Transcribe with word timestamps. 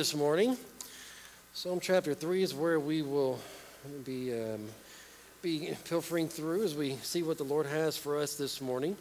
this 0.00 0.14
morning. 0.16 0.56
Psalm 1.52 1.78
chapter 1.78 2.14
3 2.14 2.42
is 2.42 2.54
where 2.54 2.80
we 2.80 3.02
will 3.02 3.38
be, 4.02 4.32
um, 4.32 4.66
be 5.42 5.76
pilfering 5.84 6.26
through 6.26 6.64
as 6.64 6.74
we 6.74 6.96
see 7.02 7.22
what 7.22 7.36
the 7.36 7.44
Lord 7.44 7.66
has 7.66 7.98
for 7.98 8.16
us 8.16 8.34
this 8.34 8.62
morning. 8.62 8.96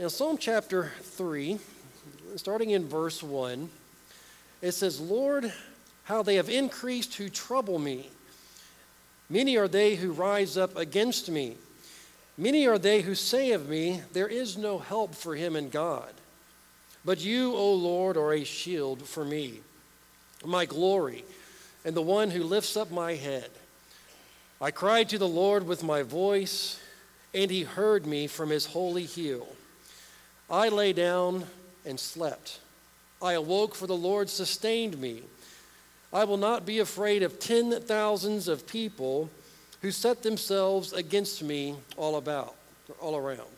Now, 0.00 0.08
Psalm 0.08 0.36
chapter 0.36 0.90
3, 1.00 1.60
starting 2.34 2.70
in 2.70 2.88
verse 2.88 3.22
1, 3.22 3.70
it 4.62 4.72
says, 4.72 4.98
Lord, 4.98 5.52
how 6.02 6.24
they 6.24 6.34
have 6.34 6.48
increased 6.48 7.14
who 7.14 7.28
trouble 7.28 7.78
me. 7.78 8.10
Many 9.30 9.56
are 9.56 9.68
they 9.68 9.94
who 9.94 10.10
rise 10.10 10.56
up 10.56 10.76
against 10.76 11.30
me. 11.30 11.56
Many 12.36 12.66
are 12.66 12.78
they 12.78 13.02
who 13.02 13.14
say 13.14 13.52
of 13.52 13.68
me, 13.68 14.02
There 14.12 14.26
is 14.26 14.58
no 14.58 14.80
help 14.80 15.14
for 15.14 15.36
him 15.36 15.54
in 15.54 15.70
God. 15.70 16.12
But 17.04 17.20
you, 17.24 17.54
O 17.54 17.72
Lord, 17.74 18.16
are 18.16 18.32
a 18.32 18.44
shield 18.44 19.02
for 19.02 19.24
me, 19.24 19.60
my 20.44 20.66
glory, 20.66 21.24
and 21.84 21.94
the 21.96 22.02
one 22.02 22.30
who 22.30 22.42
lifts 22.42 22.76
up 22.76 22.90
my 22.90 23.14
head. 23.14 23.50
I 24.60 24.70
cried 24.70 25.08
to 25.10 25.18
the 25.18 25.28
Lord 25.28 25.66
with 25.66 25.82
my 25.82 26.02
voice, 26.02 26.80
and 27.32 27.50
he 27.50 27.62
heard 27.62 28.06
me 28.06 28.26
from 28.26 28.50
his 28.50 28.66
holy 28.66 29.04
hill. 29.04 29.46
I 30.50 30.68
lay 30.68 30.92
down 30.92 31.44
and 31.86 31.98
slept. 31.98 32.60
I 33.22 33.34
awoke, 33.34 33.74
for 33.74 33.86
the 33.86 33.96
Lord 33.96 34.28
sustained 34.28 34.98
me. 34.98 35.22
I 36.12 36.24
will 36.24 36.36
not 36.36 36.66
be 36.66 36.78
afraid 36.78 37.22
of 37.22 37.38
ten 37.38 37.80
thousands 37.82 38.48
of 38.48 38.66
people 38.66 39.30
who 39.82 39.90
set 39.90 40.22
themselves 40.22 40.92
against 40.92 41.42
me 41.42 41.76
all 41.96 42.16
about, 42.16 42.54
all 43.00 43.16
around. 43.16 43.57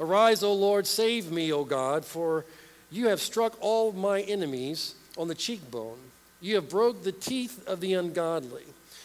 Arise, 0.00 0.42
O 0.42 0.52
Lord, 0.52 0.86
save 0.86 1.30
me, 1.30 1.52
O 1.52 1.64
God, 1.64 2.04
for 2.04 2.44
you 2.90 3.08
have 3.08 3.20
struck 3.20 3.56
all 3.60 3.92
my 3.92 4.22
enemies 4.22 4.94
on 5.16 5.28
the 5.28 5.34
cheekbone. 5.34 5.98
You 6.40 6.56
have 6.56 6.68
broke 6.68 7.02
the 7.02 7.12
teeth 7.12 7.66
of 7.68 7.80
the 7.80 7.94
ungodly. 7.94 8.64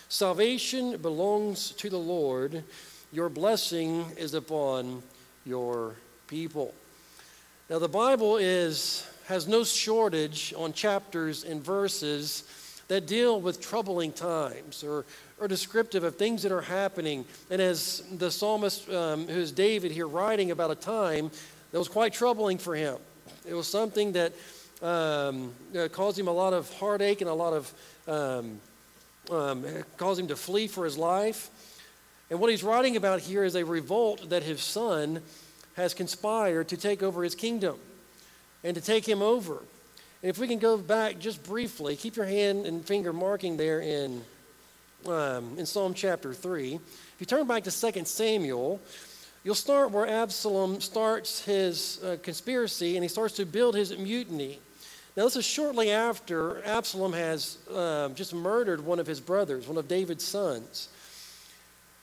Salvation 0.10 0.98
belongs 0.98 1.72
to 1.72 1.90
the 1.90 2.00
Lord. 2.00 2.64
Your 3.12 3.30
blessing 3.30 4.06
is 4.18 4.34
upon 4.34 5.04
your 5.46 5.96
people. 6.28 6.74
Now 7.70 7.80
the 7.80 7.90
Bible 7.90 8.38
is 8.38 9.06
has 9.28 9.48
no 9.48 9.64
shortage 9.66 10.54
on 10.58 10.72
chapters 10.72 11.44
and 11.44 11.62
verses 11.62 12.44
that 12.88 13.06
deal 13.06 13.42
with 13.42 13.60
troubling 13.60 14.12
times 14.12 14.84
or 14.84 15.06
are 15.40 15.48
descriptive 15.48 16.04
of 16.04 16.16
things 16.16 16.44
that 16.44 16.52
are 16.52 16.62
happening. 16.62 17.26
And 17.50 17.62
as 17.62 18.04
the 18.18 18.32
psalmist, 18.32 18.90
um, 18.90 19.28
who 19.28 19.40
is 19.40 19.52
David 19.52 19.92
here, 19.92 20.08
writing 20.08 20.52
about 20.52 20.72
a 20.72 20.76
time 20.76 21.30
that 21.72 21.78
was 21.78 21.90
quite 21.90 22.14
troubling 22.14 22.58
for 22.58 22.76
him, 22.76 22.98
it 23.46 23.54
was 23.54 23.68
something 23.68 24.14
that 24.14 24.34
um, 24.82 25.54
uh, 25.78 25.88
caused 25.90 26.18
him 26.18 26.28
a 26.28 26.32
lot 26.32 26.54
of 26.54 26.72
heartache 26.74 27.22
and 27.22 27.30
a 27.30 27.34
lot 27.34 27.54
of 27.54 27.74
um, 28.08 28.60
um, 29.32 29.66
caused 29.98 30.20
him 30.20 30.28
to 30.28 30.36
flee 30.36 30.68
for 30.68 30.86
his 30.86 30.98
life. 30.98 31.50
And 32.30 32.40
what 32.40 32.50
he's 32.50 32.64
writing 32.64 32.96
about 32.96 33.22
here 33.22 33.44
is 33.44 33.56
a 33.56 33.64
revolt 33.64 34.30
that 34.30 34.44
his 34.44 34.62
son 34.62 35.22
has 35.76 35.94
conspired 35.94 36.70
to 36.70 36.78
take 36.78 37.04
over 37.04 37.24
his 37.24 37.36
kingdom 37.36 37.78
and 38.64 38.76
to 38.76 38.82
take 38.82 39.08
him 39.08 39.22
over. 39.22 39.62
If 40.28 40.40
we 40.40 40.48
can 40.50 40.60
go 40.60 40.76
back 40.78 41.20
just 41.20 41.42
briefly, 41.42 41.96
keep 41.96 42.18
your 42.18 42.26
hand 42.26 42.66
and 42.66 42.84
finger 42.84 43.14
marking 43.14 43.56
there 43.56 43.80
in 43.80 44.22
um, 45.06 45.58
in 45.58 45.66
Psalm 45.66 45.94
chapter 45.94 46.34
3. 46.34 46.76
If 46.76 47.16
you 47.20 47.26
turn 47.26 47.48
back 47.48 47.64
to 47.64 47.72
2 47.72 48.04
Samuel, 48.04 48.82
you'll 49.46 49.56
start 49.56 49.92
where 49.92 50.06
Absalom 50.06 50.82
starts 50.82 51.46
his 51.46 52.04
uh, 52.04 52.18
conspiracy 52.24 52.98
and 52.98 53.06
he 53.06 53.08
starts 53.08 53.38
to 53.38 53.46
build 53.46 53.74
his 53.74 53.98
mutiny. 53.98 54.60
Now, 55.16 55.24
this 55.24 55.38
is 55.38 55.46
shortly 55.46 55.92
after 55.92 56.62
Absalom 56.66 57.14
has 57.14 57.60
uh, 57.74 58.10
just 58.10 58.34
murdered 58.34 58.82
one 58.82 59.00
of 59.00 59.08
his 59.08 59.22
brothers, 59.22 59.66
one 59.66 59.78
of 59.78 59.88
David's 59.88 60.26
sons. 60.26 60.90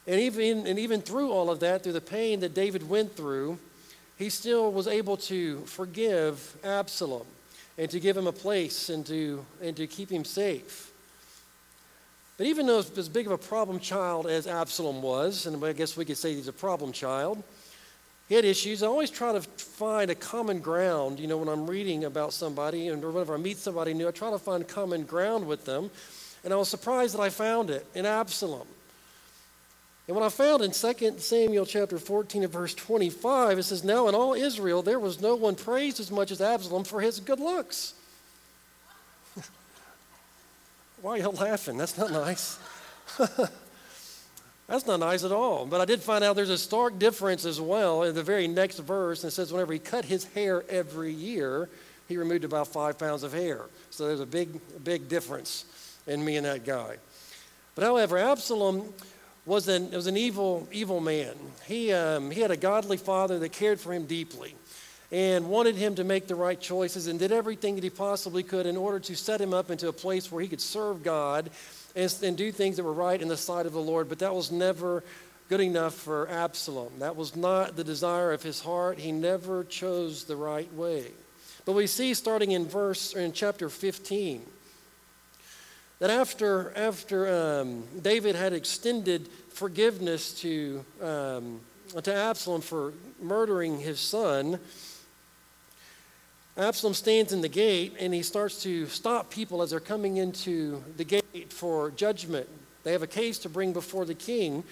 And 0.07 0.19
even, 0.19 0.67
and 0.67 0.79
even 0.79 1.03
through 1.03 1.31
all 1.31 1.51
of 1.51 1.61
that, 1.61 1.83
through 1.83 1.93
the 1.93 2.01
pain 2.01 2.41
that 2.41 2.55
David 2.55 2.89
went 2.89 3.15
through, 3.15 3.59
he 4.17 4.31
still 4.31 4.73
was 4.73 4.87
able 4.87 5.19
to 5.19 5.59
forgive 5.67 6.57
Absalom 6.65 7.27
and 7.77 7.91
to 7.91 8.01
give 8.01 8.17
him 8.17 8.27
a 8.27 8.33
place 8.33 8.89
and 8.89 9.05
to, 9.07 9.45
and 9.63 9.77
to 9.77 9.87
keep 9.87 10.11
him 10.11 10.25
safe. 10.25 10.93
But 12.37 12.47
even 12.47 12.67
though 12.67 12.79
as 12.79 13.09
big 13.09 13.27
of 13.27 13.33
a 13.33 13.39
problem 13.39 13.79
child 13.79 14.27
as 14.27 14.47
Absalom 14.47 15.03
was, 15.03 15.47
and 15.47 15.65
I 15.65 15.73
guess 15.73 15.97
we 15.97 16.05
could 16.05 16.17
say 16.17 16.35
he's 16.35 16.49
a 16.49 16.53
problem 16.53 16.93
child, 16.93 17.43
he 18.29 18.35
had 18.35 18.45
issues. 18.45 18.83
I 18.83 18.87
always 18.87 19.11
try 19.11 19.33
to 19.33 19.41
find 19.41 20.11
a 20.11 20.15
common 20.15 20.61
ground, 20.61 21.21
you 21.21 21.27
know, 21.27 21.37
when 21.37 21.49
I'm 21.49 21.67
reading 21.69 22.05
about 22.05 22.33
somebody 22.33 22.89
and 22.89 23.05
or 23.05 23.11
whenever 23.11 23.35
I 23.35 23.37
meet 23.37 23.59
somebody 23.59 23.95
new, 23.95 24.09
I 24.09 24.13
try 24.13 24.31
to 24.31 24.39
find 24.39 24.67
common 24.67 25.05
ground 25.05 25.47
with 25.47 25.65
them. 25.65 25.91
And 26.43 26.53
I 26.53 26.57
was 26.57 26.69
surprised 26.69 27.15
that 27.15 27.21
I 27.21 27.31
found 27.31 27.71
it 27.71 27.87
in 27.95 28.07
Absalom. 28.07 28.67
And 30.07 30.15
what 30.15 30.25
I 30.25 30.29
found 30.29 30.63
in 30.63 30.71
2 30.71 31.19
Samuel 31.19 31.65
chapter 31.65 31.99
14 31.99 32.43
and 32.43 32.53
verse 32.53 32.75
25, 32.75 33.59
it 33.59 33.63
says, 33.63 33.85
Now 33.85 34.07
in 34.09 34.15
all 34.15 34.35
Israel 34.35 34.83
there 34.83 35.01
was 35.01 35.21
no 35.21 35.35
one 35.35 35.55
praised 35.55 35.99
as 35.99 36.11
much 36.11 36.31
as 36.31 36.43
Absalom 36.43 36.85
for 36.85 37.01
his 37.01 37.21
good 37.21 37.41
looks. 37.41 37.95
Why 41.01 41.13
are 41.13 41.19
you 41.19 41.29
laughing? 41.31 41.79
That's 41.79 41.97
not 41.97 42.13
nice. 42.13 42.59
That's 44.67 44.87
not 44.87 45.01
nice 45.01 45.25
at 45.25 45.33
all. 45.33 45.65
But 45.65 45.81
I 45.81 45.87
did 45.87 46.03
find 46.03 46.23
out 46.23 46.37
there's 46.37 46.51
a 46.51 46.59
stark 46.59 46.99
difference 46.99 47.47
as 47.47 47.61
well 47.61 48.03
in 48.03 48.15
the 48.15 48.23
very 48.23 48.47
next 48.47 48.79
verse. 48.81 49.23
And 49.23 49.31
it 49.31 49.35
says, 49.35 49.53
whenever 49.53 49.73
he 49.73 49.79
cut 49.79 50.05
his 50.05 50.25
hair 50.25 50.65
every 50.69 51.13
year, 51.13 51.71
he 52.09 52.19
removed 52.19 52.45
about 52.45 52.69
five 52.69 52.99
pounds 52.99 53.23
of 53.23 53.33
hair. 53.33 53.63
So 53.89 54.07
there's 54.07 54.21
a 54.21 54.27
big, 54.27 54.61
big 54.83 55.09
difference 55.09 55.65
in 56.07 56.23
me 56.23 56.37
and 56.37 56.45
that 56.45 56.67
guy. 56.67 56.97
But 57.75 57.85
however, 57.85 58.19
Absalom 58.19 58.93
was 59.47 59.69
an, 59.69 59.91
was 59.91 60.07
an 60.07 60.17
evil, 60.17 60.67
evil 60.73 61.01
man. 61.01 61.35
He, 61.67 61.93
um, 61.93 62.31
he 62.31 62.41
had 62.41 62.51
a 62.51 62.57
godly 62.57 62.97
father 62.97 63.39
that 63.41 63.51
cared 63.53 63.81
for 63.81 63.93
him 63.93 64.07
deeply 64.07 64.55
and 65.13 65.49
wanted 65.49 65.77
him 65.77 65.95
to 65.97 66.05
make 66.05 66.27
the 66.27 66.35
right 66.35 66.59
choices 66.59 67.07
and 67.07 67.19
did 67.19 67.31
everything 67.31 67.75
that 67.75 67.85
he 67.85 67.91
possibly 67.91 68.43
could 68.43 68.67
in 68.67 68.77
order 68.77 68.99
to 68.99 69.15
set 69.15 69.41
him 69.41 69.53
up 69.53 69.71
into 69.71 69.89
a 69.89 69.93
place 69.93 70.33
where 70.33 70.43
he 70.43 70.49
could 70.49 70.61
serve 70.61 71.03
God 71.03 71.51
and, 71.95 72.15
and 72.23 72.37
do 72.37 72.51
things 72.51 72.77
that 72.77 72.85
were 72.85 72.93
right 72.93 73.21
in 73.21 73.29
the 73.29 73.37
sight 73.37 73.67
of 73.67 73.73
the 73.73 73.81
Lord. 73.81 74.09
But 74.09 74.21
that 74.21 74.35
was 74.35 74.51
never 74.51 75.05
good 75.49 75.61
enough 75.61 75.95
for 75.95 76.29
Absalom. 76.29 76.93
That 77.01 77.17
was 77.17 77.37
not 77.37 77.77
the 77.77 77.85
desire 77.85 78.33
of 78.33 78.43
his 78.43 78.61
heart. 78.61 78.99
He 78.99 79.13
never 79.13 79.65
chose 79.65 80.25
the 80.25 80.37
right 80.37 80.73
way. 80.73 81.05
But 81.67 81.73
we 81.73 81.87
see 81.87 82.15
starting 82.15 82.53
in 82.53 82.67
verse 82.67 83.15
or 83.15 83.21
in 83.21 83.33
chapter 83.33 83.69
15 83.69 84.43
that 86.05 86.11
after 86.11 86.71
after 86.77 87.63
um, 87.63 87.83
David 88.03 88.37
had 88.37 88.53
extended 88.53 89.27
forgiveness 89.49 90.39
to 90.43 90.85
um, 91.01 91.61
to 92.03 92.15
Absalom 92.15 92.61
for 92.61 92.93
murdering 93.23 93.81
his 93.81 94.01
son, 94.01 94.59
Absalom 96.59 96.93
stands 96.93 97.33
in 97.33 97.41
the 97.41 97.49
gate 97.49 97.95
and 97.99 98.13
he 98.13 98.23
starts 98.23 98.63
to 98.65 98.87
stop 98.89 99.31
people 99.31 99.63
as 99.63 99.71
they're 99.71 99.81
coming 99.81 100.19
into 100.19 100.85
the 100.99 101.05
gate 101.05 101.51
for 101.51 101.91
judgment. 101.93 102.51
They 102.83 102.93
have 102.93 103.03
a 103.03 103.07
case 103.07 103.39
to 103.39 103.49
bring 103.49 103.73
before 103.73 104.05
the 104.05 104.15
king. 104.15 104.63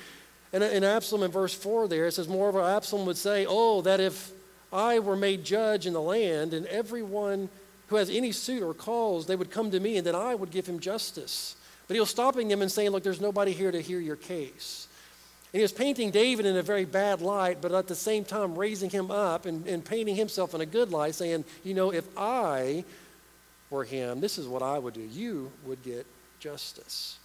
And 0.53 0.62
in 0.62 0.84
Absalom, 0.84 1.22
in 1.22 1.31
verse 1.31 1.54
4 1.54 1.88
there, 1.88 2.09
it 2.09 2.12
says, 2.12 2.28
Moreover, 2.28 2.60
Absalom 2.60 3.06
would 3.06 3.16
say, 3.16 3.47
Oh, 3.49 3.81
that 3.81 4.00
if 4.00 4.32
I 4.70 4.99
were 4.99 5.16
made 5.16 5.44
judge 5.44 5.87
in 5.87 5.94
the 5.94 6.03
land, 6.03 6.53
and 6.53 6.66
everyone 6.66 7.49
who 7.92 7.98
has 7.98 8.10
any 8.10 8.32
suit 8.32 8.62
or 8.62 8.75
cause, 8.75 9.26
they 9.26 9.36
would 9.36 9.50
come 9.50 9.70
to 9.70 9.78
me, 9.78 9.97
and 9.97 10.06
then 10.06 10.14
I 10.14 10.34
would 10.34 10.50
give 10.50 10.66
him 10.66 10.80
justice. 10.80 11.56
But 11.86 11.94
he 11.94 12.00
was 12.00 12.10
stopping 12.10 12.48
them 12.48 12.62
and 12.62 12.72
saying, 12.72 12.91
Look, 12.91 13.03
there's 13.03 13.20
nobody 13.20 13.53
here 13.53 13.70
to 13.70 13.80
hear 13.80 14.00
your 14.00 14.16
case. 14.16 14.88
And 15.53 15.58
he 15.58 15.62
was 15.62 15.72
painting 15.72 16.10
David 16.10 16.47
in 16.47 16.56
a 16.56 16.62
very 16.62 16.86
bad 16.86 17.20
light, 17.20 17.58
but 17.60 17.72
at 17.72 17.86
the 17.86 17.94
same 17.94 18.25
time 18.25 18.58
raising 18.58 18.88
him 18.88 19.10
up 19.10 19.44
and, 19.44 19.66
and 19.66 19.84
painting 19.84 20.16
himself 20.16 20.54
in 20.54 20.62
a 20.62 20.66
good 20.66 20.91
light, 20.91 21.14
saying, 21.14 21.44
You 21.62 21.75
know, 21.75 21.92
if 21.92 22.06
I 22.16 22.84
were 23.69 23.84
him, 23.84 24.20
this 24.20 24.38
is 24.38 24.49
what 24.49 24.62
I 24.62 24.78
would 24.78 24.94
do. 24.94 25.02
You 25.02 25.52
would 25.66 25.82
get 25.82 26.06
justice. 26.40 27.19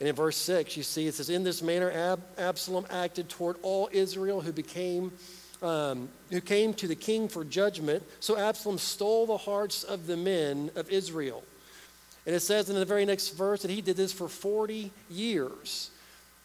And 0.00 0.08
in 0.08 0.14
verse 0.14 0.36
6, 0.36 0.76
you 0.76 0.82
see 0.82 1.06
it 1.06 1.14
says, 1.14 1.30
In 1.30 1.42
this 1.42 1.62
manner 1.62 1.90
Ab- 1.90 2.22
Absalom 2.36 2.86
acted 2.90 3.28
toward 3.28 3.56
all 3.62 3.88
Israel 3.90 4.40
who 4.40 4.52
became. 4.52 5.12
Um, 5.60 6.08
who 6.30 6.40
came 6.40 6.72
to 6.74 6.86
the 6.86 6.94
king 6.94 7.26
for 7.26 7.42
judgment. 7.44 8.04
So 8.20 8.36
Absalom 8.38 8.78
stole 8.78 9.26
the 9.26 9.38
hearts 9.38 9.82
of 9.82 10.06
the 10.06 10.16
men 10.16 10.70
of 10.76 10.88
Israel. 10.88 11.42
And 12.26 12.34
it 12.36 12.40
says 12.40 12.68
in 12.68 12.76
the 12.76 12.84
very 12.84 13.04
next 13.04 13.30
verse 13.30 13.62
that 13.62 13.70
he 13.70 13.80
did 13.80 13.96
this 13.96 14.12
for 14.12 14.28
40 14.28 14.92
years. 15.10 15.90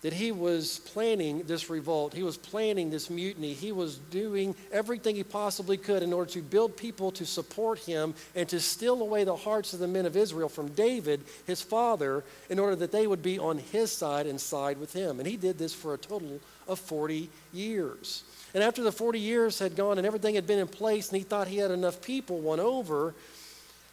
that 0.03 0.11
he 0.13 0.33
was 0.33 0.79
planning 0.79 1.43
this 1.43 1.69
revolt. 1.69 2.13
He 2.13 2.23
was 2.23 2.35
planning 2.37 2.89
this 2.89 3.09
mutiny. 3.09 3.53
He 3.53 3.71
was 3.71 3.97
doing 3.97 4.53
everything 4.69 5.15
he 5.15 5.23
possibly 5.23 5.77
could 5.77 6.03
in 6.03 6.11
order 6.11 6.29
to 6.31 6.41
build 6.41 6.75
people 6.75 7.09
to 7.13 7.25
support 7.25 7.79
him 7.79 8.13
and 8.35 8.47
to 8.49 8.59
steal 8.59 9.01
away 9.01 9.23
the 9.23 9.35
hearts 9.35 9.71
of 9.73 9.79
the 9.79 9.87
men 9.87 10.05
of 10.05 10.17
Israel 10.17 10.49
from 10.49 10.67
David, 10.73 11.21
his 11.47 11.61
father, 11.61 12.25
in 12.49 12.59
order 12.59 12.75
that 12.75 12.91
they 12.91 13.07
would 13.07 13.23
be 13.23 13.39
on 13.39 13.57
his 13.57 13.93
side 13.93 14.27
and 14.27 14.39
side 14.39 14.77
with 14.77 14.91
him. 14.91 15.19
And 15.19 15.27
he 15.27 15.37
did 15.37 15.57
this 15.57 15.73
for 15.73 15.93
a 15.93 15.97
total 15.97 16.41
of 16.67 16.79
40 16.79 17.29
years. 17.51 18.23
And 18.53 18.63
after 18.63 18.83
the 18.83 18.91
40 18.91 19.19
years 19.19 19.59
had 19.59 19.75
gone 19.75 19.97
and 19.97 20.05
everything 20.05 20.35
had 20.35 20.45
been 20.45 20.59
in 20.59 20.67
place 20.67 21.09
and 21.09 21.17
he 21.17 21.23
thought 21.23 21.47
he 21.47 21.57
had 21.57 21.71
enough 21.71 22.01
people 22.01 22.39
won 22.39 22.59
over, 22.59 23.13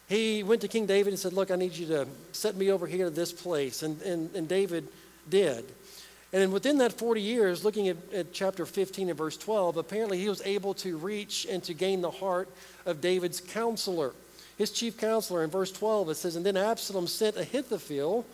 he 0.07 0.43
went 0.43 0.61
to 0.61 0.67
King 0.67 0.85
David 0.85 1.13
and 1.13 1.19
said, 1.19 1.33
Look, 1.33 1.51
I 1.51 1.55
need 1.55 1.73
you 1.73 1.87
to 1.87 2.07
set 2.31 2.55
me 2.55 2.71
over 2.71 2.85
here 2.85 3.05
to 3.05 3.11
this 3.11 3.31
place. 3.31 3.81
And, 3.81 4.01
and, 4.01 4.33
and 4.35 4.47
David 4.47 4.87
did. 5.29 5.65
And 6.33 6.53
within 6.53 6.77
that 6.77 6.93
40 6.93 7.21
years, 7.21 7.65
looking 7.65 7.89
at, 7.89 7.97
at, 8.13 8.33
chapter 8.33 8.65
15 8.65 9.09
and 9.09 9.17
verse 9.17 9.35
12, 9.37 9.77
apparently 9.77 10.17
he 10.17 10.29
was 10.29 10.41
able 10.43 10.73
to 10.75 10.97
reach 10.97 11.45
and 11.49 11.61
to 11.63 11.73
gain 11.73 12.01
the 12.01 12.11
heart 12.11 12.49
of 12.85 13.01
David's 13.01 13.41
counselor. 13.41 14.13
His 14.57 14.71
chief 14.71 14.97
counselor, 14.97 15.43
in 15.43 15.49
verse 15.49 15.71
12, 15.71 16.09
it 16.09 16.15
says, 16.15 16.35
And 16.35 16.45
then 16.45 16.55
Absalom 16.55 17.07
sent 17.07 17.35
Ahithophel, 17.35 18.25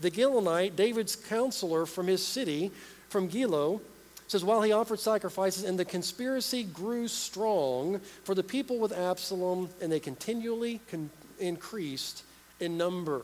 the 0.00 0.10
Gilonite, 0.10 0.76
David's 0.76 1.16
counselor 1.16 1.86
from 1.86 2.06
his 2.06 2.26
city, 2.26 2.70
from 3.12 3.28
Giloh. 3.28 3.80
Says, 4.26 4.44
While 4.44 4.62
he 4.62 4.72
offered 4.72 4.98
sacrifices, 4.98 5.64
and 5.64 5.78
the 5.78 5.84
conspiracy 5.84 6.64
grew 6.64 7.06
strong 7.06 8.00
for 8.24 8.34
the 8.34 8.42
people 8.42 8.78
with 8.78 8.90
Absalom, 8.90 9.68
and 9.80 9.92
they 9.92 10.00
continually 10.00 10.80
con- 10.90 11.10
increased 11.38 12.24
in 12.58 12.78
number. 12.78 13.22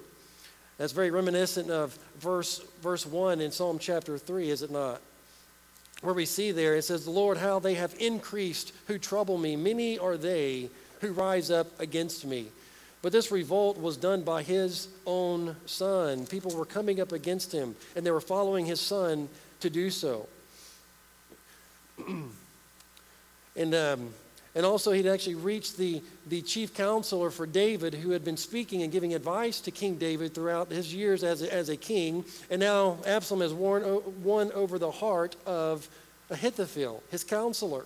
That's 0.76 0.93
very 0.93 1.11
reminiscent 1.11 1.70
of 1.70 1.99
verse, 2.20 2.58
verse 2.82 3.06
1 3.06 3.40
in 3.40 3.50
Psalm 3.50 3.79
chapter 3.79 4.19
3, 4.19 4.50
is 4.50 4.62
it 4.62 4.70
not? 4.70 5.00
Where 6.02 6.14
we 6.14 6.26
see 6.26 6.52
there, 6.52 6.76
it 6.76 6.82
says, 6.82 7.05
The 7.05 7.11
Lord, 7.11 7.38
how 7.38 7.58
they 7.58 7.75
have 7.75 7.94
increased 7.99 8.73
who 8.87 8.99
trouble 8.99 9.38
me. 9.38 9.56
Many 9.56 9.99
are 9.99 10.17
they 10.17 10.69
who 11.00 11.12
rise 11.12 11.50
up 11.50 11.81
against 11.81 12.25
me. 12.25 12.49
But 13.00 13.12
this 13.12 13.31
revolt 13.31 13.81
was 13.81 13.96
done 13.96 14.23
by 14.23 14.43
his 14.43 14.88
own 15.06 15.56
son. 15.67 16.26
People 16.26 16.55
were 16.55 16.64
coming 16.64 17.00
up 17.00 17.12
against 17.12 17.52
him, 17.52 17.76
and 17.96 18.05
they 18.05 18.11
were 18.11 18.20
following 18.20 18.67
his 18.67 18.81
son 18.81 19.29
to 19.60 19.70
do 19.70 19.90
so. 19.90 20.28
and 23.56 23.75
um, 23.75 24.10
and 24.58 24.66
also, 24.66 24.90
he'd 24.90 25.06
actually 25.06 25.37
reached 25.37 25.76
the, 25.76 26.02
the 26.26 26.43
chief 26.43 26.75
counselor 26.75 27.31
for 27.31 27.46
David, 27.46 27.94
who 27.94 28.10
had 28.10 28.25
been 28.25 28.37
speaking 28.37 28.82
and 28.82 28.90
giving 28.90 29.14
advice 29.14 29.60
to 29.60 29.70
King 29.70 29.96
David 29.96 30.34
throughout 30.34 30.69
his 30.70 30.93
years 30.93 31.22
as 31.22 31.43
a, 31.43 31.55
as 31.55 31.69
a 31.69 31.76
king. 31.76 32.25
And 32.50 32.58
now 32.58 32.99
Absalom 33.06 33.43
has 33.43 33.52
won, 33.52 34.02
won 34.25 34.50
over 34.50 34.78
the 34.81 34.90
heart 34.90 35.37
of 35.46 35.88
Ahithophel, 36.28 37.04
his 37.11 37.22
counselor. 37.22 37.84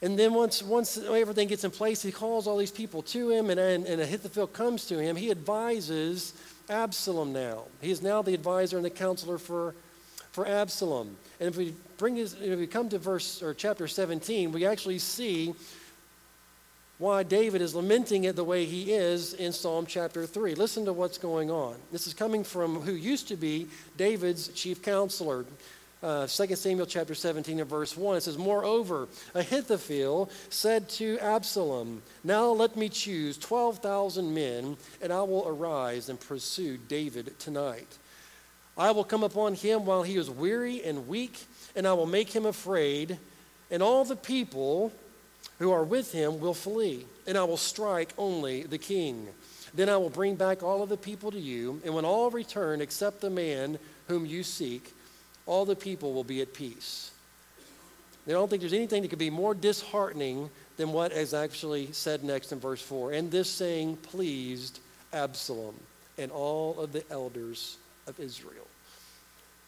And 0.00 0.18
then 0.18 0.32
once, 0.32 0.62
once 0.62 0.96
everything 0.96 1.48
gets 1.48 1.64
in 1.64 1.70
place, 1.70 2.00
he 2.00 2.10
calls 2.10 2.46
all 2.46 2.56
these 2.56 2.70
people 2.70 3.02
to 3.02 3.30
him, 3.30 3.50
and, 3.50 3.60
and, 3.60 3.86
and 3.86 4.00
Ahithophel 4.00 4.46
comes 4.46 4.86
to 4.86 4.98
him. 4.98 5.14
He 5.14 5.30
advises 5.30 6.32
Absalom 6.70 7.34
now. 7.34 7.64
He 7.82 7.90
is 7.90 8.00
now 8.00 8.22
the 8.22 8.32
advisor 8.32 8.76
and 8.76 8.84
the 8.86 8.88
counselor 8.88 9.36
for, 9.36 9.74
for 10.34 10.48
Absalom. 10.48 11.16
And 11.38 11.48
if 11.48 11.56
we 11.56 11.74
bring 11.96 12.16
this, 12.16 12.34
if 12.34 12.58
we 12.58 12.66
come 12.66 12.88
to 12.88 12.98
verse 12.98 13.40
or 13.40 13.54
chapter 13.54 13.86
17, 13.86 14.50
we 14.50 14.66
actually 14.66 14.98
see 14.98 15.54
why 16.98 17.22
David 17.22 17.62
is 17.62 17.72
lamenting 17.72 18.24
it 18.24 18.34
the 18.34 18.42
way 18.42 18.64
he 18.64 18.92
is 18.92 19.34
in 19.34 19.52
Psalm 19.52 19.86
chapter 19.86 20.26
3. 20.26 20.56
Listen 20.56 20.84
to 20.86 20.92
what's 20.92 21.18
going 21.18 21.52
on. 21.52 21.76
This 21.92 22.08
is 22.08 22.14
coming 22.14 22.42
from 22.42 22.80
who 22.80 22.92
used 22.92 23.28
to 23.28 23.36
be 23.36 23.68
David's 23.96 24.48
chief 24.48 24.82
counselor. 24.82 25.44
Uh, 26.02 26.26
2 26.26 26.56
Samuel 26.56 26.86
chapter 26.86 27.14
17 27.14 27.60
and 27.60 27.70
verse 27.70 27.96
1. 27.96 28.16
It 28.16 28.22
says, 28.24 28.36
Moreover, 28.36 29.06
Ahithophel 29.34 30.30
said 30.50 30.88
to 30.90 31.16
Absalom, 31.20 32.02
Now 32.24 32.48
let 32.48 32.76
me 32.76 32.88
choose 32.88 33.38
12,000 33.38 34.34
men, 34.34 34.76
and 35.00 35.12
I 35.12 35.22
will 35.22 35.46
arise 35.46 36.08
and 36.08 36.18
pursue 36.18 36.76
David 36.76 37.38
tonight. 37.38 37.98
I 38.76 38.90
will 38.90 39.04
come 39.04 39.22
upon 39.22 39.54
him 39.54 39.86
while 39.86 40.02
he 40.02 40.16
is 40.16 40.28
weary 40.28 40.82
and 40.82 41.06
weak, 41.06 41.44
and 41.76 41.86
I 41.86 41.92
will 41.92 42.06
make 42.06 42.30
him 42.34 42.46
afraid, 42.46 43.18
and 43.70 43.82
all 43.82 44.04
the 44.04 44.16
people 44.16 44.92
who 45.58 45.70
are 45.70 45.84
with 45.84 46.12
him 46.12 46.40
will 46.40 46.54
flee, 46.54 47.06
and 47.26 47.38
I 47.38 47.44
will 47.44 47.56
strike 47.56 48.12
only 48.18 48.64
the 48.64 48.78
king. 48.78 49.28
Then 49.72 49.88
I 49.88 49.96
will 49.96 50.10
bring 50.10 50.34
back 50.34 50.62
all 50.62 50.82
of 50.82 50.88
the 50.88 50.96
people 50.96 51.30
to 51.30 51.38
you, 51.38 51.80
and 51.84 51.94
when 51.94 52.04
all 52.04 52.30
return 52.30 52.80
except 52.80 53.20
the 53.20 53.30
man 53.30 53.78
whom 54.08 54.26
you 54.26 54.42
seek, 54.42 54.92
all 55.46 55.64
the 55.64 55.76
people 55.76 56.12
will 56.12 56.24
be 56.24 56.40
at 56.40 56.54
peace. 56.54 57.12
I 58.26 58.30
don't 58.30 58.48
think 58.48 58.60
there's 58.60 58.72
anything 58.72 59.02
that 59.02 59.08
could 59.08 59.18
be 59.18 59.30
more 59.30 59.54
disheartening 59.54 60.48
than 60.76 60.92
what 60.92 61.12
is 61.12 61.34
actually 61.34 61.92
said 61.92 62.24
next 62.24 62.52
in 62.52 62.58
verse 62.58 62.80
4. 62.80 63.12
And 63.12 63.30
this 63.30 63.50
saying 63.50 63.98
pleased 63.98 64.80
Absalom 65.12 65.74
and 66.16 66.32
all 66.32 66.80
of 66.80 66.92
the 66.92 67.04
elders 67.10 67.76
of 68.06 68.18
Israel. 68.20 68.66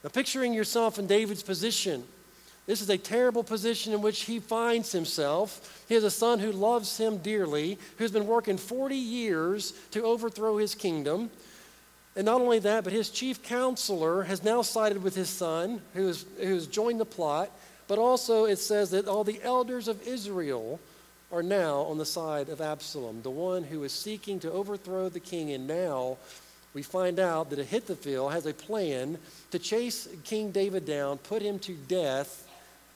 Now, 0.05 0.11
picturing 0.11 0.53
yourself 0.53 0.99
in 0.99 1.07
David's 1.07 1.43
position, 1.43 2.05
this 2.67 2.81
is 2.81 2.91
a 2.91 2.99
terrible 2.99 3.45
position 3.45 3.93
in 3.93 4.03
which 4.03 4.23
he 4.23 4.41
finds 4.41 4.91
himself. 4.91 5.85
He 5.89 5.95
has 5.95 6.05
a 6.05 6.11
son 6.11 6.41
who 6.41 6.51
loves 6.51 6.99
him 6.99 7.19
dearly, 7.19 7.79
who's 7.97 8.11
been 8.11 8.27
working 8.27 8.57
40 8.57 8.97
years 8.97 9.73
to 9.93 10.03
overthrow 10.03 10.59
his 10.59 10.75
kingdom. 10.75 11.31
And 12.17 12.25
not 12.25 12.41
only 12.41 12.59
that, 12.61 12.83
but 12.83 12.93
his 12.93 13.11
chief 13.11 13.43
counselor 13.43 14.25
has 14.25 14.43
now 14.43 14.63
sided 14.63 15.03
with 15.03 15.15
his 15.15 15.29
son, 15.29 15.81
who 15.95 16.09
has, 16.09 16.25
who 16.39 16.61
joined 16.61 16.99
the 16.99 17.05
plot. 17.05 17.51
But 17.89 17.99
also, 17.99 18.47
it 18.47 18.57
says 18.57 18.91
that 18.91 19.07
all 19.07 19.23
the 19.23 19.41
elders 19.43 19.87
of 19.87 20.03
Israel 20.07 20.81
are 21.31 21.43
now 21.43 21.81
on 21.83 21.99
the 21.99 22.07
side 22.07 22.49
of 22.49 22.61
Absalom, 22.61 23.23
the 23.23 23.31
one 23.31 23.65
who 23.65 23.85
is 23.85 23.93
seeking 23.93 24.41
to 24.41 24.51
overthrow 24.51 25.09
the 25.09 25.21
king 25.21 25.53
and 25.53 25.67
now 25.67 26.17
we 26.77 26.83
find 26.83 27.19
out 27.19 27.49
that 27.49 27.59
Ahithophel 27.59 28.29
has 28.29 28.45
a 28.45 28.53
plan 28.53 29.17
to 29.51 29.59
chase 29.59 30.09
King 30.25 30.51
David 30.51 30.85
down, 30.85 31.17
put 31.17 31.41
him 31.41 31.59
to 31.61 31.73
death, 31.73 32.47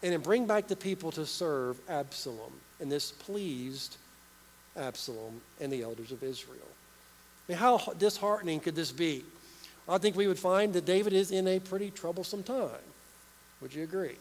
and 0.03 0.13
then 0.13 0.21
bring 0.21 0.47
back 0.47 0.69
the 0.69 0.77
people 0.77 1.11
to 1.13 1.25
serve 1.25 1.81
Absalom. 1.89 2.53
And 2.79 2.93
this 2.93 3.11
pleased 3.11 3.97
Absalom 4.77 5.41
and 5.63 5.73
the 5.73 5.81
elders 5.81 6.13
of 6.13 6.23
Israel. 6.23 6.59
I 7.49 7.53
mean, 7.53 7.59
how 7.59 7.79
disheartening 7.97 8.61
could 8.61 8.75
this 8.75 8.93
be? 8.93 9.25
I 9.89 9.97
think 9.97 10.15
we 10.15 10.27
would 10.27 10.39
find 10.39 10.75
that 10.75 10.85
David 10.85 11.15
is 11.15 11.31
in 11.31 11.49
a 11.49 11.59
pretty 11.59 11.91
troublesome 11.91 12.43
time. 12.43 12.85
Would 13.63 13.75
you 13.75 13.85
agree? 13.85 14.17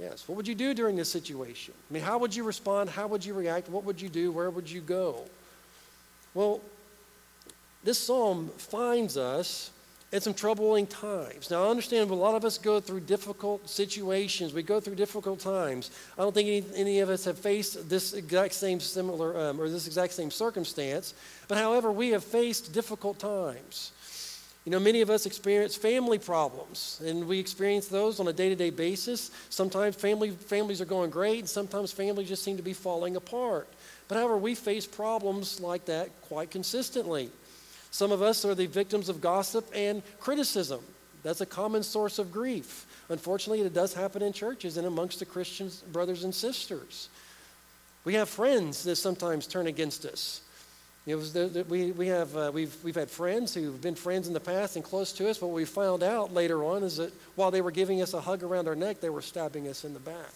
Yes. 0.00 0.26
What 0.26 0.36
would 0.36 0.48
you 0.48 0.54
do 0.54 0.72
during 0.72 0.96
this 0.96 1.12
situation? 1.12 1.74
I 1.90 1.92
mean, 1.92 2.02
how 2.02 2.16
would 2.16 2.34
you 2.34 2.42
respond? 2.42 2.88
How 2.88 3.06
would 3.06 3.22
you 3.22 3.34
react? 3.34 3.68
What 3.68 3.84
would 3.84 4.00
you 4.00 4.08
do? 4.08 4.32
Where 4.32 4.48
would 4.48 4.70
you 4.70 4.80
go? 4.80 5.26
Well, 6.32 6.62
this 7.84 7.98
psalm 7.98 8.48
finds 8.56 9.16
us 9.16 9.70
at 10.12 10.22
some 10.22 10.34
troubling 10.34 10.86
times. 10.86 11.50
Now, 11.50 11.64
I 11.64 11.70
understand 11.70 12.10
a 12.10 12.14
lot 12.14 12.34
of 12.34 12.44
us 12.44 12.58
go 12.58 12.80
through 12.80 13.00
difficult 13.00 13.68
situations. 13.68 14.52
We 14.52 14.62
go 14.62 14.78
through 14.78 14.96
difficult 14.96 15.40
times. 15.40 15.90
I 16.18 16.22
don't 16.22 16.34
think 16.34 16.48
any, 16.48 16.64
any 16.76 17.00
of 17.00 17.08
us 17.08 17.24
have 17.24 17.38
faced 17.38 17.88
this 17.88 18.12
exact 18.12 18.52
same 18.52 18.78
similar 18.78 19.48
um, 19.48 19.60
or 19.60 19.70
this 19.70 19.86
exact 19.86 20.12
same 20.12 20.30
circumstance. 20.30 21.14
But 21.48 21.56
however, 21.56 21.90
we 21.90 22.10
have 22.10 22.22
faced 22.22 22.74
difficult 22.74 23.18
times. 23.18 23.92
You 24.66 24.70
know, 24.70 24.78
many 24.78 25.00
of 25.00 25.10
us 25.10 25.26
experience 25.26 25.74
family 25.74 26.18
problems, 26.18 27.00
and 27.04 27.26
we 27.26 27.40
experience 27.40 27.88
those 27.88 28.20
on 28.20 28.28
a 28.28 28.32
day-to-day 28.32 28.70
basis. 28.70 29.32
Sometimes 29.48 29.96
family 29.96 30.30
families 30.30 30.80
are 30.80 30.84
going 30.84 31.10
great, 31.10 31.40
and 31.40 31.48
sometimes 31.48 31.90
families 31.90 32.28
just 32.28 32.44
seem 32.44 32.58
to 32.58 32.62
be 32.62 32.74
falling 32.74 33.16
apart. 33.16 33.66
But 34.06 34.18
however, 34.18 34.36
we 34.36 34.54
face 34.54 34.86
problems 34.86 35.58
like 35.58 35.86
that 35.86 36.10
quite 36.28 36.52
consistently. 36.52 37.30
Some 37.92 38.10
of 38.10 38.22
us 38.22 38.44
are 38.44 38.54
the 38.54 38.66
victims 38.66 39.08
of 39.08 39.20
gossip 39.20 39.70
and 39.74 40.02
criticism. 40.18 40.80
That's 41.22 41.42
a 41.42 41.46
common 41.46 41.82
source 41.82 42.18
of 42.18 42.32
grief. 42.32 42.86
Unfortunately, 43.10 43.60
it 43.60 43.74
does 43.74 43.94
happen 43.94 44.22
in 44.22 44.32
churches 44.32 44.78
and 44.78 44.86
amongst 44.86 45.20
the 45.20 45.26
Christians, 45.26 45.82
brothers 45.92 46.24
and 46.24 46.34
sisters. 46.34 47.10
We 48.04 48.14
have 48.14 48.28
friends 48.28 48.82
that 48.84 48.96
sometimes 48.96 49.46
turn 49.46 49.66
against 49.66 50.06
us. 50.06 50.40
You 51.04 51.16
know, 51.16 51.64
we, 51.68 51.92
we 51.92 52.06
have, 52.08 52.36
uh, 52.36 52.50
we've, 52.52 52.74
we've 52.82 52.94
had 52.94 53.10
friends 53.10 53.52
who've 53.54 53.80
been 53.80 53.94
friends 53.94 54.26
in 54.26 54.32
the 54.32 54.40
past 54.40 54.76
and 54.76 54.84
close 54.84 55.12
to 55.14 55.28
us, 55.28 55.38
but 55.38 55.48
what 55.48 55.56
we 55.56 55.64
found 55.64 56.02
out 56.02 56.32
later 56.32 56.64
on 56.64 56.82
is 56.82 56.96
that 56.96 57.12
while 57.34 57.50
they 57.50 57.60
were 57.60 57.72
giving 57.72 58.00
us 58.00 58.14
a 58.14 58.20
hug 58.20 58.42
around 58.42 58.68
our 58.68 58.76
neck, 58.76 59.00
they 59.00 59.10
were 59.10 59.22
stabbing 59.22 59.68
us 59.68 59.84
in 59.84 59.92
the 59.92 60.00
back. 60.00 60.32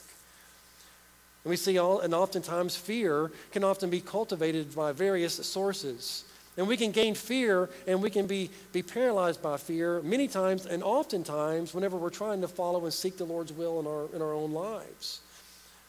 And 1.45 1.51
we 1.51 1.57
see 1.57 1.79
all, 1.79 2.01
and 2.01 2.13
oftentimes 2.13 2.77
fear 2.77 3.31
can 3.53 3.65
often 3.65 3.89
be 3.89 4.01
cultivated 4.01 4.75
by 4.75 4.93
various 4.93 5.35
sources. 5.35 6.25
And 6.57 6.67
we 6.67 6.77
can 6.77 6.91
gain 6.91 7.15
fear 7.15 7.69
and 7.87 8.03
we 8.03 8.09
can 8.09 8.27
be, 8.27 8.51
be 8.73 8.83
paralyzed 8.83 9.43
by 9.43 9.59
fear 9.59 10.01
many 10.03 10.27
times 10.27 10.65
and 10.67 10.83
oftentimes 10.83 11.75
whenever 11.75 11.97
we're 11.97 12.11
trying 12.11 12.41
to 12.41 12.49
follow 12.49 12.85
and 12.85 12.93
seek 12.93 13.19
the 13.19 13.25
Lord's 13.25 13.53
will 13.53 13.81
in 13.81 13.87
our, 13.87 14.15
in 14.15 14.23
our 14.23 14.33
own 14.33 14.53
lives. 14.53 15.21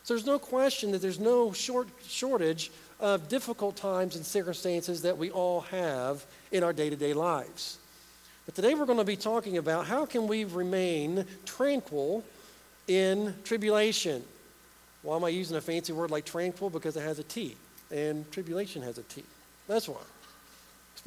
So 0.03 0.13
there's 0.13 0.25
no 0.25 0.39
question 0.39 0.91
that 0.91 1.01
there's 1.01 1.19
no 1.19 1.51
short, 1.51 1.88
shortage 2.05 2.71
of 3.00 3.27
difficult 3.27 3.75
times 3.75 4.15
and 4.15 4.25
circumstances 4.25 5.01
that 5.03 5.17
we 5.17 5.31
all 5.31 5.62
have 5.62 6.25
in 6.51 6.63
our 6.63 6.74
day 6.74 6.89
to 6.89 6.95
day 6.95 7.13
lives. 7.13 7.77
But 8.45 8.55
today 8.55 8.74
we're 8.74 8.86
going 8.86 9.00
to 9.00 9.03
be 9.03 9.17
talking 9.17 9.57
about 9.57 9.86
how 9.86 10.05
can 10.05 10.27
we 10.27 10.45
remain 10.45 11.25
tranquil 11.45 12.24
in 12.88 13.36
tribulation. 13.43 14.24
Why 15.01 15.17
am 15.17 15.25
I 15.25 15.29
using 15.29 15.57
a 15.57 15.62
fancy 15.62 15.91
word 15.91 16.12
like 16.12 16.24
tranquil? 16.24 16.69
Because 16.69 16.95
it 16.95 17.01
has 17.01 17.19
a 17.19 17.24
T, 17.24 17.57
and 17.91 18.29
tribulation 18.31 18.81
has 18.83 18.97
a 18.97 19.03
T. 19.03 19.24
That's 19.67 19.89
why. 19.89 20.00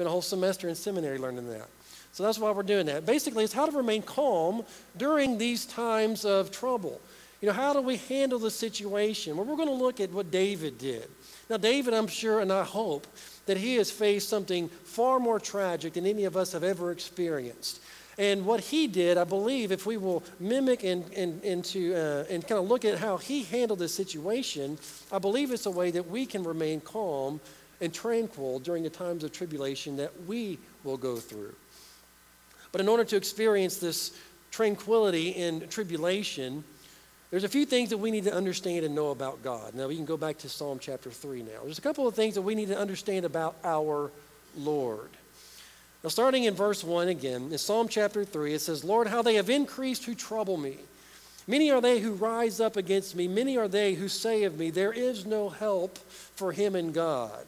Spent 0.01 0.09
a 0.09 0.13
whole 0.13 0.23
semester 0.23 0.67
in 0.67 0.75
seminary 0.75 1.19
learning 1.19 1.47
that. 1.51 1.69
So 2.13 2.23
that's 2.23 2.39
why 2.39 2.51
we're 2.53 2.63
doing 2.63 2.87
that. 2.87 3.05
Basically, 3.05 3.45
it's 3.45 3.53
how 3.53 3.67
to 3.67 3.77
remain 3.77 4.01
calm 4.01 4.65
during 4.97 5.37
these 5.37 5.67
times 5.67 6.25
of 6.25 6.51
trouble. 6.51 7.03
You 7.43 7.49
know, 7.49 7.53
how 7.53 7.75
do 7.75 7.83
we 7.83 7.99
handle 7.99 8.39
the 8.39 8.51
situation? 8.51 9.37
Well, 9.37 9.45
we're 9.45 9.57
going 9.57 9.69
to 9.69 9.75
look 9.75 10.01
at 10.01 10.11
what 10.11 10.31
David 10.31 10.79
did. 10.79 11.07
Now, 11.51 11.59
David, 11.59 11.93
I'm 11.93 12.07
sure 12.07 12.41
and 12.41 12.51
I 12.51 12.65
hope 12.65 13.07
that 13.45 13.59
he 13.59 13.75
has 13.75 13.91
faced 13.91 14.31
something 14.31 14.71
far 14.85 15.21
more 15.21 15.39
tragic 15.39 15.93
than 15.93 16.07
any 16.07 16.25
of 16.25 16.35
us 16.35 16.53
have 16.53 16.65
ever 16.65 16.93
experienced. 16.93 17.83
And 18.17 18.47
what 18.47 18.61
he 18.61 18.87
did, 18.87 19.19
I 19.19 19.25
believe, 19.25 19.71
if 19.71 19.85
we 19.85 19.99
will 19.99 20.23
mimic 20.39 20.83
and, 20.83 21.05
and, 21.13 21.45
and, 21.45 21.63
to, 21.67 21.95
uh, 21.95 22.25
and 22.31 22.47
kind 22.47 22.59
of 22.59 22.69
look 22.69 22.87
at 22.87 22.97
how 22.97 23.19
he 23.19 23.43
handled 23.43 23.81
the 23.81 23.89
situation, 23.89 24.79
I 25.13 25.19
believe 25.19 25.53
it's 25.53 25.67
a 25.67 25.71
way 25.71 25.91
that 25.91 26.09
we 26.09 26.25
can 26.25 26.43
remain 26.43 26.81
calm 26.81 27.39
and 27.81 27.93
tranquil 27.93 28.59
during 28.59 28.83
the 28.83 28.91
times 28.91 29.25
of 29.25 29.33
tribulation 29.33 29.97
that 29.97 30.13
we 30.27 30.59
will 30.85 30.97
go 30.97 31.17
through. 31.17 31.55
But 32.73 32.81
in 32.81 32.89
order 32.89 33.05
to 33.05 33.17
experience 33.17 33.79
this 33.79 34.13
tranquility 34.51 35.31
in 35.31 35.69
tribulation, 35.69 36.65
there's 37.31 37.45
a 37.45 37.49
few 37.49 37.65
things 37.65 37.91
that 37.91 37.99
we 37.99 38.11
need 38.11 38.25
to 38.25 38.35
understand 38.35 38.85
and 38.85 38.95
know 38.95 39.11
about 39.11 39.43
God. 39.43 39.75
Now, 39.75 39.89
we 39.89 39.97
can 39.97 40.05
go 40.05 40.17
back 40.17 40.39
to 40.39 40.49
Psalm 40.49 40.79
chapter 40.81 41.11
3 41.11 41.43
now. 41.43 41.61
There's 41.65 41.79
a 41.79 41.83
couple 41.83 42.07
of 42.07 42.15
things 42.15 42.35
that 42.35 42.43
we 42.43 42.55
need 42.55 42.69
to 42.69 42.79
understand 42.79 43.25
about 43.25 43.57
our 43.65 44.11
Lord. 44.57 45.11
Now, 46.03 46.09
starting 46.09 46.45
in 46.45 46.55
verse 46.55 46.83
1 46.83 47.09
again, 47.09 47.49
in 47.53 47.59
Psalm 47.59 47.87
chapter 47.87 48.25
3, 48.25 48.55
it 48.55 48.61
says, 48.61 48.85
Lord, 48.85 49.07
how 49.07 49.23
they 49.23 49.35
have 49.35 49.51
increased 49.51 50.05
who 50.05 50.15
trouble 50.15 50.57
me. 50.57 50.79
Many 51.47 51.71
are 51.71 51.81
they 51.81 52.01
who 52.01 52.13
rise 52.13 52.61
up 52.61 52.77
against 52.77 53.15
me. 53.15 53.29
Many 53.29 53.57
are 53.57 53.69
they 53.69 53.95
who 53.95 54.09
say 54.09 54.45
of 54.45 54.59
me, 54.59 54.71
There 54.71 54.93
is 54.93 55.27
no 55.27 55.49
help 55.49 55.99
for 55.99 56.53
him 56.53 56.75
in 56.75 56.93
God. 56.93 57.45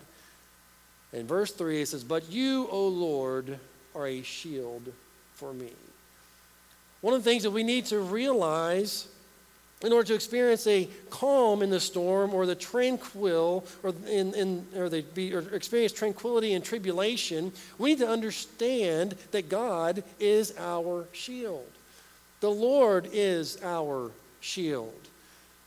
In 1.12 1.26
verse 1.26 1.52
3, 1.52 1.82
it 1.82 1.88
says, 1.88 2.04
But 2.04 2.30
you, 2.30 2.68
O 2.70 2.88
Lord, 2.88 3.58
are 3.94 4.06
a 4.06 4.22
shield 4.22 4.92
for 5.34 5.52
me. 5.52 5.72
One 7.00 7.14
of 7.14 7.22
the 7.22 7.30
things 7.30 7.42
that 7.42 7.50
we 7.50 7.62
need 7.62 7.86
to 7.86 7.98
realize 7.98 9.08
in 9.82 9.92
order 9.92 10.06
to 10.06 10.14
experience 10.14 10.66
a 10.66 10.88
calm 11.10 11.62
in 11.62 11.70
the 11.70 11.80
storm 11.80 12.32
or 12.32 12.46
the 12.46 12.54
tranquil 12.54 13.66
or 13.82 13.92
in, 14.08 14.32
in 14.34 14.66
or, 14.76 14.88
the, 14.88 15.04
or 15.34 15.40
experience 15.52 15.92
tranquility 15.92 16.52
in 16.52 16.62
tribulation 16.62 17.52
we 17.78 17.90
need 17.90 17.98
to 17.98 18.08
understand 18.08 19.16
that 19.32 19.48
god 19.48 20.04
is 20.20 20.54
our 20.56 21.06
shield. 21.12 21.66
The 22.40 22.50
lord 22.50 23.08
is 23.12 23.60
our 23.64 24.12
shield. 24.40 25.00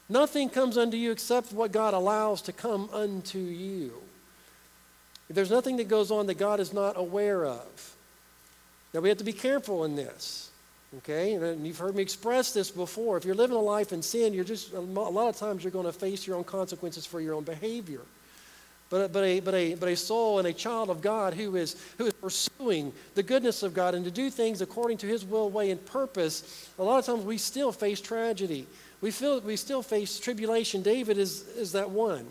Nothing 0.08 0.50
comes 0.50 0.78
unto 0.78 0.96
you 0.96 1.12
except 1.12 1.52
what 1.52 1.74
god 1.74 1.94
allows 1.94 2.42
to 2.44 2.54
come 2.54 2.90
unto 2.94 3.40
you 3.40 4.05
there's 5.30 5.52
nothing 5.52 5.78
that 5.78 5.88
goes 5.88 6.12
on 6.12 6.28
that 6.28 6.38
god 6.38 6.60
is 6.60 6.74
not 6.74 6.98
aware 6.98 7.46
of 7.46 7.96
now, 8.96 9.02
we 9.02 9.10
have 9.10 9.18
to 9.18 9.26
be 9.26 9.34
careful 9.34 9.84
in 9.84 9.98
this. 9.98 10.50
Okay, 11.00 11.34
and 11.34 11.68
you've 11.68 11.78
heard 11.78 11.96
me 11.98 12.02
express 12.02 12.54
this 12.54 12.72
before. 12.72 13.18
If 13.18 13.26
you're 13.26 13.36
living 13.36 13.58
a 13.58 13.60
life 13.60 13.92
in 13.92 14.02
sin, 14.02 14.34
you're 14.34 14.46
just 14.46 14.72
a 14.72 14.80
lot 14.80 15.28
of 15.28 15.36
times 15.36 15.66
you're 15.66 15.72
going 15.72 15.86
to 15.86 15.92
face 15.92 16.26
your 16.26 16.38
own 16.38 16.46
consequences 16.46 17.06
for 17.06 17.20
your 17.20 17.34
own 17.34 17.44
behavior. 17.44 18.00
But, 18.90 19.12
but, 19.12 19.26
a, 19.26 19.42
but, 19.42 19.54
a, 19.54 19.76
but 19.76 19.90
a 19.90 19.98
soul 19.98 20.40
and 20.40 20.48
a 20.48 20.54
child 20.54 20.90
of 20.90 21.02
God 21.02 21.34
who 21.34 21.58
is, 21.58 21.76
who 21.98 22.06
is 22.06 22.14
pursuing 22.14 22.94
the 23.16 23.24
goodness 23.24 23.64
of 23.64 23.74
God 23.74 23.96
and 23.96 24.06
to 24.06 24.12
do 24.12 24.30
things 24.30 24.62
according 24.62 25.00
to 25.00 25.08
his 25.08 25.26
will, 25.26 25.50
way, 25.50 25.72
and 25.72 25.86
purpose, 25.86 26.70
a 26.80 26.84
lot 26.84 27.00
of 27.00 27.06
times 27.06 27.26
we 27.26 27.38
still 27.38 27.74
face 27.74 28.00
tragedy. 28.00 28.66
We, 29.02 29.12
feel, 29.12 29.42
we 29.42 29.58
still 29.58 29.82
face 29.82 30.20
tribulation. 30.20 30.82
David 30.82 31.18
is, 31.18 31.46
is 31.58 31.74
that 31.74 31.90
one. 31.90 32.26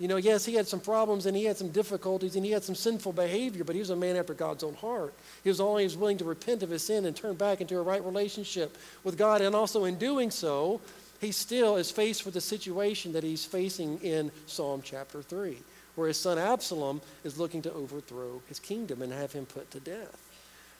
You 0.00 0.08
know, 0.08 0.16
yes, 0.16 0.46
he 0.46 0.54
had 0.54 0.66
some 0.66 0.80
problems 0.80 1.26
and 1.26 1.36
he 1.36 1.44
had 1.44 1.58
some 1.58 1.68
difficulties 1.68 2.34
and 2.34 2.42
he 2.42 2.52
had 2.52 2.64
some 2.64 2.74
sinful 2.74 3.12
behavior, 3.12 3.64
but 3.64 3.74
he 3.74 3.80
was 3.80 3.90
a 3.90 3.96
man 3.96 4.16
after 4.16 4.32
God's 4.32 4.64
own 4.64 4.72
heart. 4.72 5.12
He 5.44 5.50
was 5.50 5.60
always 5.60 5.94
willing 5.94 6.16
to 6.18 6.24
repent 6.24 6.62
of 6.62 6.70
his 6.70 6.82
sin 6.82 7.04
and 7.04 7.14
turn 7.14 7.34
back 7.34 7.60
into 7.60 7.78
a 7.78 7.82
right 7.82 8.02
relationship 8.02 8.78
with 9.04 9.18
God. 9.18 9.42
And 9.42 9.54
also, 9.54 9.84
in 9.84 9.98
doing 9.98 10.30
so, 10.30 10.80
he 11.20 11.32
still 11.32 11.76
is 11.76 11.90
faced 11.90 12.24
with 12.24 12.32
the 12.32 12.40
situation 12.40 13.12
that 13.12 13.22
he's 13.22 13.44
facing 13.44 13.98
in 13.98 14.32
Psalm 14.46 14.80
chapter 14.82 15.20
3, 15.20 15.58
where 15.96 16.08
his 16.08 16.16
son 16.16 16.38
Absalom 16.38 17.02
is 17.22 17.38
looking 17.38 17.60
to 17.60 17.72
overthrow 17.74 18.40
his 18.48 18.58
kingdom 18.58 19.02
and 19.02 19.12
have 19.12 19.34
him 19.34 19.44
put 19.44 19.70
to 19.72 19.80
death. 19.80 20.16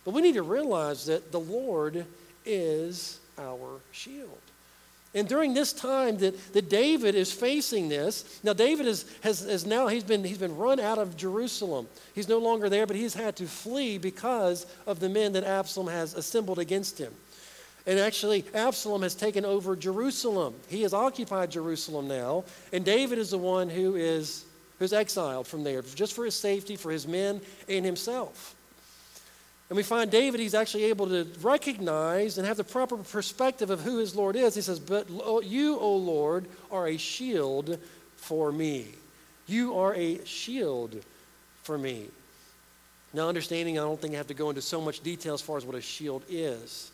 But 0.07 0.15
we 0.15 0.23
need 0.23 0.35
to 0.35 0.43
realize 0.43 1.05
that 1.07 1.31
the 1.31 1.41
Lord 1.41 2.07
is 2.47 3.21
our 3.37 3.81
shield. 3.93 4.41
And 5.13 5.27
during 5.27 5.55
this 5.55 5.73
time 5.73 6.19
that, 6.19 6.53
that 6.53 6.71
David 6.71 7.17
is 7.17 7.33
facing 7.33 7.89
this, 7.89 8.41
now 8.45 8.53
David 8.53 8.87
is, 8.87 9.07
has, 9.23 9.41
has 9.41 9.67
now, 9.67 9.89
he's 9.89 10.05
been, 10.05 10.23
he's 10.23 10.39
been 10.39 10.57
run 10.57 10.79
out 10.79 10.99
of 10.99 11.17
Jerusalem. 11.17 11.89
He's 12.15 12.29
no 12.29 12.39
longer 12.39 12.69
there, 12.69 12.87
but 12.87 12.95
he's 12.95 13.15
had 13.15 13.35
to 13.37 13.47
flee 13.47 13.99
because 13.99 14.67
of 14.87 15.01
the 15.01 15.09
men 15.09 15.33
that 15.33 15.43
Absalom 15.43 15.89
has 15.89 16.15
assembled 16.15 16.61
against 16.61 16.99
him. 16.99 17.13
And 17.87 17.99
actually, 17.99 18.45
Absalom 18.55 19.03
has 19.03 19.17
taken 19.17 19.45
over 19.45 19.75
Jerusalem. 19.75 20.55
He 20.69 20.83
has 20.83 20.95
occupied 20.95 21.51
Jerusalem 21.51 22.07
now, 22.07 22.45
and 22.73 22.85
David 22.85 23.19
is 23.19 23.31
the 23.31 23.39
one 23.39 23.69
who 23.69 23.97
is 23.97 24.45
who's 24.79 24.93
exiled 24.93 25.47
from 25.47 25.63
there, 25.63 25.83
just 25.83 26.15
for 26.15 26.25
his 26.25 26.35
safety, 26.35 26.75
for 26.75 26.91
his 26.91 27.07
men, 27.07 27.41
and 27.69 27.85
himself. 27.85 28.55
And 29.71 29.77
we 29.77 29.85
find 29.85 30.11
David, 30.11 30.41
he's 30.41 30.55
actually 30.55 30.85
able 30.85 31.07
to 31.07 31.29
recognize 31.41 32.39
and 32.39 32.47
have 32.47 32.57
the 32.57 32.65
proper 32.65 32.97
perspective 32.97 33.71
of 33.71 33.81
who 33.81 33.99
his 33.99 34.17
Lord 34.17 34.35
is. 34.35 34.57
He 34.57 34.63
says, 34.63 34.81
But 34.81 35.09
you, 35.45 35.79
O 35.79 35.97
Lord, 35.97 36.49
are 36.73 36.89
a 36.89 36.97
shield 36.97 37.79
for 38.17 38.51
me. 38.51 38.89
You 39.47 39.79
are 39.79 39.95
a 39.95 40.25
shield 40.25 41.01
for 41.63 41.79
me. 41.79 42.07
Now, 43.13 43.29
understanding, 43.29 43.79
I 43.79 43.83
don't 43.83 44.01
think 44.01 44.15
I 44.15 44.17
have 44.17 44.27
to 44.27 44.35
go 44.35 44.49
into 44.49 44.61
so 44.61 44.81
much 44.81 45.01
detail 45.01 45.35
as 45.35 45.41
far 45.41 45.57
as 45.57 45.65
what 45.65 45.77
a 45.77 45.81
shield 45.81 46.25
is. 46.29 46.91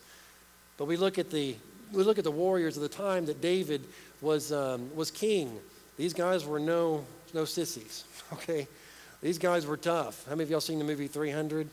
But 0.77 0.85
we 0.85 0.97
look 0.97 1.17
at 1.17 1.31
the, 1.31 1.55
we 1.91 2.03
look 2.03 2.19
at 2.19 2.23
the 2.23 2.31
warriors 2.31 2.77
of 2.77 2.83
the 2.83 2.89
time 2.89 3.25
that 3.25 3.41
David 3.41 3.83
was, 4.21 4.51
um, 4.51 4.95
was 4.95 5.09
king. 5.09 5.59
These 5.97 6.13
guys 6.13 6.45
were 6.45 6.59
no, 6.59 7.05
no 7.33 7.45
sissies, 7.45 8.03
okay? 8.33 8.67
These 9.21 9.39
guys 9.39 9.65
were 9.65 9.77
tough. 9.77 10.23
How 10.25 10.33
many 10.33 10.43
of 10.43 10.51
y'all 10.51 10.61
seen 10.61 10.77
the 10.77 10.85
movie 10.85 11.07
300? 11.07 11.67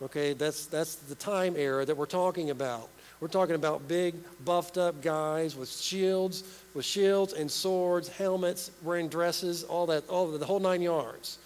Okay, 0.00 0.32
that's, 0.32 0.66
that's 0.66 0.94
the 0.94 1.14
time 1.16 1.56
era 1.56 1.84
that 1.84 1.96
we're 1.96 2.06
talking 2.06 2.50
about. 2.50 2.88
We're 3.20 3.26
talking 3.26 3.56
about 3.56 3.88
big, 3.88 4.14
buffed 4.44 4.78
up 4.78 5.02
guys 5.02 5.56
with 5.56 5.68
shields, 5.68 6.44
with 6.72 6.84
shields 6.84 7.32
and 7.32 7.50
swords, 7.50 8.08
helmets, 8.08 8.70
wearing 8.84 9.08
dresses, 9.08 9.64
all 9.64 9.86
that, 9.86 10.08
all 10.08 10.30
the, 10.30 10.38
the 10.38 10.46
whole 10.46 10.60
nine 10.60 10.82
yards. 10.82 11.38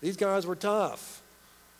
These 0.00 0.16
guys 0.16 0.46
were 0.46 0.54
tough. 0.54 1.22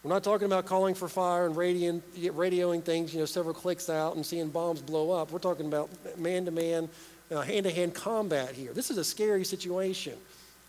We're 0.02 0.10
not 0.10 0.24
talking 0.24 0.46
about 0.46 0.66
calling 0.66 0.96
for 0.96 1.08
fire 1.08 1.46
and 1.46 1.54
radioing, 1.54 2.02
radioing 2.16 2.82
things, 2.82 3.12
you 3.12 3.20
know, 3.20 3.26
several 3.26 3.54
clicks 3.54 3.88
out 3.88 4.16
and 4.16 4.26
seeing 4.26 4.48
bombs 4.48 4.82
blow 4.82 5.12
up. 5.12 5.30
We're 5.30 5.38
talking 5.38 5.66
about 5.66 5.90
man 6.18 6.44
to 6.46 6.50
man, 6.50 6.88
uh, 7.30 7.42
hand 7.42 7.64
to 7.64 7.72
hand 7.72 7.94
combat 7.94 8.52
here. 8.52 8.72
This 8.72 8.90
is 8.90 8.98
a 8.98 9.04
scary 9.04 9.44
situation. 9.44 10.14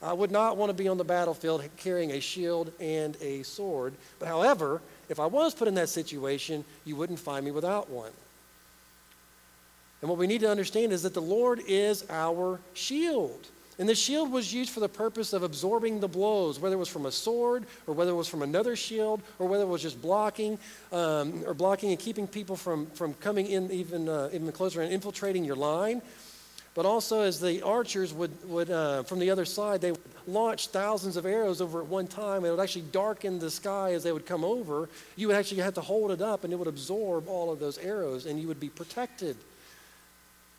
I 0.01 0.13
would 0.13 0.32
not 0.32 0.56
want 0.56 0.70
to 0.70 0.74
be 0.74 0.88
on 0.88 0.98
the 0.98 1.03
battlefield 1.03 1.63
carrying 1.77 2.12
a 2.12 2.22
shield 2.22 2.72
and 2.79 3.18
a 3.22 3.44
sword. 3.44 3.94
But 4.18 4.27
however, 4.27 4.82
if 5.10 5.20
I 5.20 5.25
was 5.25 5.53
put 5.53 5.68
in 5.68 5.75
that 5.75 5.89
situation, 5.89 6.63
you 6.86 6.96
wouldn't 6.96 7.20
find 7.20 7.44
me 7.44 7.51
without 7.51 7.89
one. 7.89 8.12
And 10.01 10.10
what 10.10 10.18
we 10.18 10.27
need 10.27 10.41
to 10.41 10.50
understand 10.50 10.94
is 10.94 11.03
that 11.03 11.13
the 11.13 11.22
Lord 11.22 11.62
is 11.68 12.06
our 12.10 12.60
shield. 12.74 13.48
And 13.77 13.88
the 13.88 13.96
shield 13.96 14.32
was 14.32 14.53
used 14.53 14.72
for 14.72 14.82
the 14.82 14.89
purpose 14.89 15.32
of 15.32 15.44
absorbing 15.44 16.01
the 16.01 16.08
blows, 16.08 16.60
whether 16.60 16.75
it 16.75 16.79
was 16.79 16.89
from 16.89 17.06
a 17.06 17.12
sword 17.12 17.65
or 17.88 17.94
whether 17.94 18.12
it 18.12 18.15
was 18.15 18.27
from 18.27 18.41
another 18.41 18.75
shield 18.75 19.22
or 19.39 19.48
whether 19.48 19.63
it 19.63 19.68
was 19.68 19.82
just 19.82 20.01
blocking 20.01 20.60
um, 20.91 21.44
or 21.46 21.53
blocking 21.53 21.91
and 21.91 22.00
keeping 22.00 22.27
people 22.27 22.58
from, 22.58 22.88
from 22.88 23.13
coming 23.15 23.48
in 23.48 23.72
even, 23.72 24.10
uh, 24.10 24.29
even 24.34 24.51
closer 24.51 24.82
and 24.82 24.91
infiltrating 24.91 25.46
your 25.46 25.56
line. 25.56 26.01
But 26.76 26.86
also, 26.86 27.22
as 27.22 27.40
the 27.40 27.62
archers 27.62 28.14
would, 28.14 28.32
would 28.48 28.70
uh, 28.70 29.04
from 29.04 29.20
the 29.20 29.32
other 29.32 29.46
side, 29.46 29.82
they 29.82 29.92
would 29.92 30.02
launch 30.28 30.68
thousands 30.68 31.18
of 31.18 31.26
arrows 31.26 31.62
over 31.62 31.82
at 31.82 31.88
one 31.88 32.08
time. 32.08 32.46
It 32.46 32.52
would 32.52 32.60
actually 32.60 32.86
darken 32.92 33.40
the 33.40 33.50
sky 33.50 33.94
as 33.94 34.04
they 34.04 34.12
would 34.12 34.26
come 34.26 34.44
over. 34.44 34.88
You 35.16 35.28
would 35.28 35.36
actually 35.36 35.62
have 35.62 35.74
to 35.74 35.82
hold 35.82 36.12
it 36.12 36.22
up, 36.22 36.44
and 36.44 36.54
it 36.54 36.56
would 36.58 36.68
absorb 36.68 37.28
all 37.28 37.52
of 37.52 37.60
those 37.60 37.78
arrows, 37.80 38.26
and 38.26 38.40
you 38.40 38.48
would 38.48 38.60
be 38.60 38.70
protected. 38.70 39.36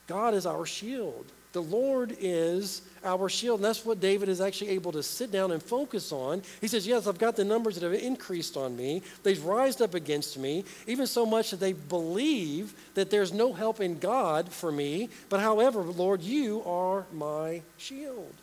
God 0.09 0.35
is 0.35 0.47
our 0.47 0.67
shield. 0.67 1.27
The 1.53 1.63
Lord 1.63 2.17
is 2.21 2.83
our 3.05 3.29
shield. 3.29 3.59
And 3.61 3.65
that's 3.65 3.85
what 3.85 4.01
David 4.01 4.29
is 4.29 4.41
actually 4.41 4.71
able 4.71 4.93
to 4.93 5.03
sit 5.03 5.33
down 5.33 5.53
and 5.53 5.63
focus 5.63 6.13
on. 6.13 6.43
He 6.61 6.69
says, 6.69 6.87
Yes, 6.87 7.07
I've 7.07 7.19
got 7.19 7.37
the 7.37 7.45
numbers 7.45 7.75
that 7.77 7.91
have 7.91 8.01
increased 8.01 8.57
on 8.57 8.77
me. 8.77 9.03
They've 9.23 9.43
rised 9.45 9.83
up 9.83 9.95
against 9.95 10.39
me, 10.39 10.65
even 10.87 11.07
so 11.07 11.27
much 11.27 11.51
that 11.51 11.61
they 11.61 11.73
believe 11.73 12.75
that 12.95 13.11
there's 13.11 13.33
no 13.33 13.53
help 13.53 13.81
in 13.81 13.99
God 13.99 14.49
for 14.49 14.71
me. 14.71 15.09
But 15.29 15.41
however, 15.41 15.83
Lord, 15.83 16.23
you 16.23 16.63
are 16.65 17.07
my 17.13 17.63
shield. 17.79 18.35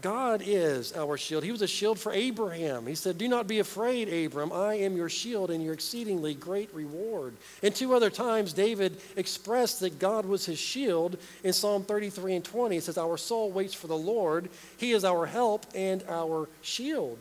God 0.00 0.42
is 0.46 0.94
our 0.96 1.16
shield. 1.16 1.42
He 1.42 1.50
was 1.50 1.62
a 1.62 1.66
shield 1.66 1.98
for 1.98 2.12
Abraham. 2.12 2.86
He 2.86 2.94
said, 2.94 3.18
Do 3.18 3.26
not 3.26 3.48
be 3.48 3.58
afraid, 3.58 4.08
Abram. 4.08 4.52
I 4.52 4.74
am 4.74 4.96
your 4.96 5.08
shield 5.08 5.50
and 5.50 5.62
your 5.62 5.74
exceedingly 5.74 6.34
great 6.34 6.72
reward. 6.72 7.34
And 7.64 7.74
two 7.74 7.94
other 7.94 8.08
times, 8.08 8.52
David 8.52 9.00
expressed 9.16 9.80
that 9.80 9.98
God 9.98 10.24
was 10.24 10.46
his 10.46 10.58
shield 10.58 11.18
in 11.42 11.52
Psalm 11.52 11.82
33 11.82 12.36
and 12.36 12.44
20. 12.44 12.76
It 12.76 12.84
says, 12.84 12.96
Our 12.96 13.16
soul 13.16 13.50
waits 13.50 13.74
for 13.74 13.88
the 13.88 13.96
Lord. 13.96 14.48
He 14.76 14.92
is 14.92 15.04
our 15.04 15.26
help 15.26 15.66
and 15.74 16.04
our 16.08 16.48
shield. 16.62 17.18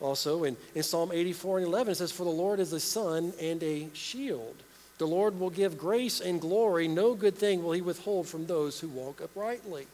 Also, 0.00 0.44
in, 0.44 0.56
in 0.76 0.84
Psalm 0.84 1.10
84 1.12 1.58
and 1.58 1.66
11, 1.66 1.92
it 1.92 1.94
says, 1.96 2.12
For 2.12 2.24
the 2.24 2.30
Lord 2.30 2.60
is 2.60 2.72
a 2.72 2.80
sun 2.80 3.32
and 3.40 3.60
a 3.60 3.88
shield. 3.92 4.54
The 4.98 5.06
Lord 5.06 5.40
will 5.40 5.50
give 5.50 5.78
grace 5.78 6.20
and 6.20 6.40
glory. 6.40 6.86
No 6.86 7.14
good 7.14 7.36
thing 7.36 7.64
will 7.64 7.72
he 7.72 7.80
withhold 7.80 8.28
from 8.28 8.46
those 8.46 8.78
who 8.78 8.86
walk 8.86 9.20
uprightly. 9.20 9.88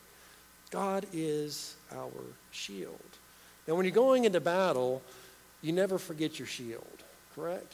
God 0.70 1.06
is 1.14 1.76
our 1.94 2.10
shield. 2.50 2.98
Now, 3.66 3.74
when 3.74 3.84
you're 3.84 3.94
going 3.94 4.24
into 4.24 4.40
battle, 4.40 5.02
you 5.62 5.72
never 5.72 5.98
forget 5.98 6.38
your 6.38 6.48
shield, 6.48 7.02
correct? 7.34 7.72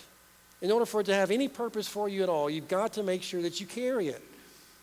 In 0.60 0.70
order 0.70 0.86
for 0.86 1.00
it 1.00 1.04
to 1.04 1.14
have 1.14 1.30
any 1.30 1.48
purpose 1.48 1.86
for 1.86 2.08
you 2.08 2.22
at 2.22 2.28
all, 2.28 2.48
you've 2.48 2.68
got 2.68 2.94
to 2.94 3.02
make 3.02 3.22
sure 3.22 3.42
that 3.42 3.60
you 3.60 3.66
carry 3.66 4.08
it. 4.08 4.22